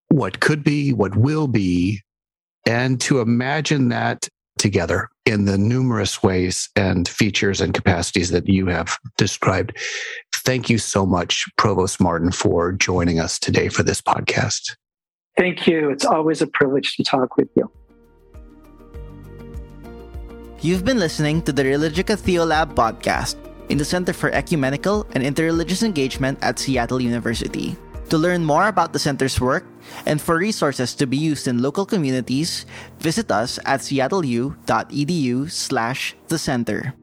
What 0.10 0.40
could 0.42 0.64
be, 0.64 0.92
what 0.92 1.16
will 1.16 1.48
be, 1.48 2.02
and 2.66 3.00
to 3.02 3.22
imagine 3.22 3.90
that 3.90 4.28
together 4.62 5.10
in 5.26 5.46
the 5.46 5.58
numerous 5.58 6.22
ways 6.22 6.70
and 6.76 7.10
features 7.10 7.60
and 7.60 7.74
capacities 7.74 8.30
that 8.30 8.48
you 8.48 8.68
have 8.68 8.98
described. 9.18 9.76
Thank 10.34 10.70
you 10.70 10.78
so 10.78 11.06
much, 11.06 11.46
Provost 11.58 12.00
Martin, 12.00 12.32
for 12.32 12.72
joining 12.72 13.20
us 13.20 13.40
today 13.40 13.68
for 13.68 13.84
this 13.84 14.02
podcast. 14.02 14.78
Thank 15.38 15.68
you. 15.68 15.90
It's 15.90 16.06
always 16.06 16.42
a 16.42 16.48
privilege 16.48 16.96
to 16.98 17.04
talk 17.04 17.38
with 17.38 17.50
you. 17.56 17.70
You've 20.62 20.86
been 20.86 21.00
listening 21.00 21.42
to 21.44 21.52
the 21.52 21.64
Religica 21.64 22.16
Theolab 22.16 22.76
podcast 22.76 23.36
in 23.70 23.80
the 23.80 23.86
Center 23.86 24.14
for 24.14 24.30
Ecumenical 24.30 25.08
and 25.16 25.24
Interreligious 25.24 25.82
Engagement 25.82 26.38
at 26.44 26.60
Seattle 26.60 27.02
University. 27.02 27.76
To 28.12 28.20
learn 28.20 28.44
more 28.44 28.68
about 28.68 28.92
the 28.92 29.00
center's 29.00 29.40
work 29.40 29.64
and 30.06 30.20
for 30.20 30.36
resources 30.36 30.94
to 31.00 31.08
be 31.08 31.16
used 31.16 31.48
in 31.48 31.64
local 31.64 31.86
communities, 31.88 32.66
visit 33.00 33.32
us 33.32 33.58
at 33.64 33.80
seattleu.edu 33.80 35.50
slash 35.50 36.16
the 36.28 36.38
center. 36.38 36.94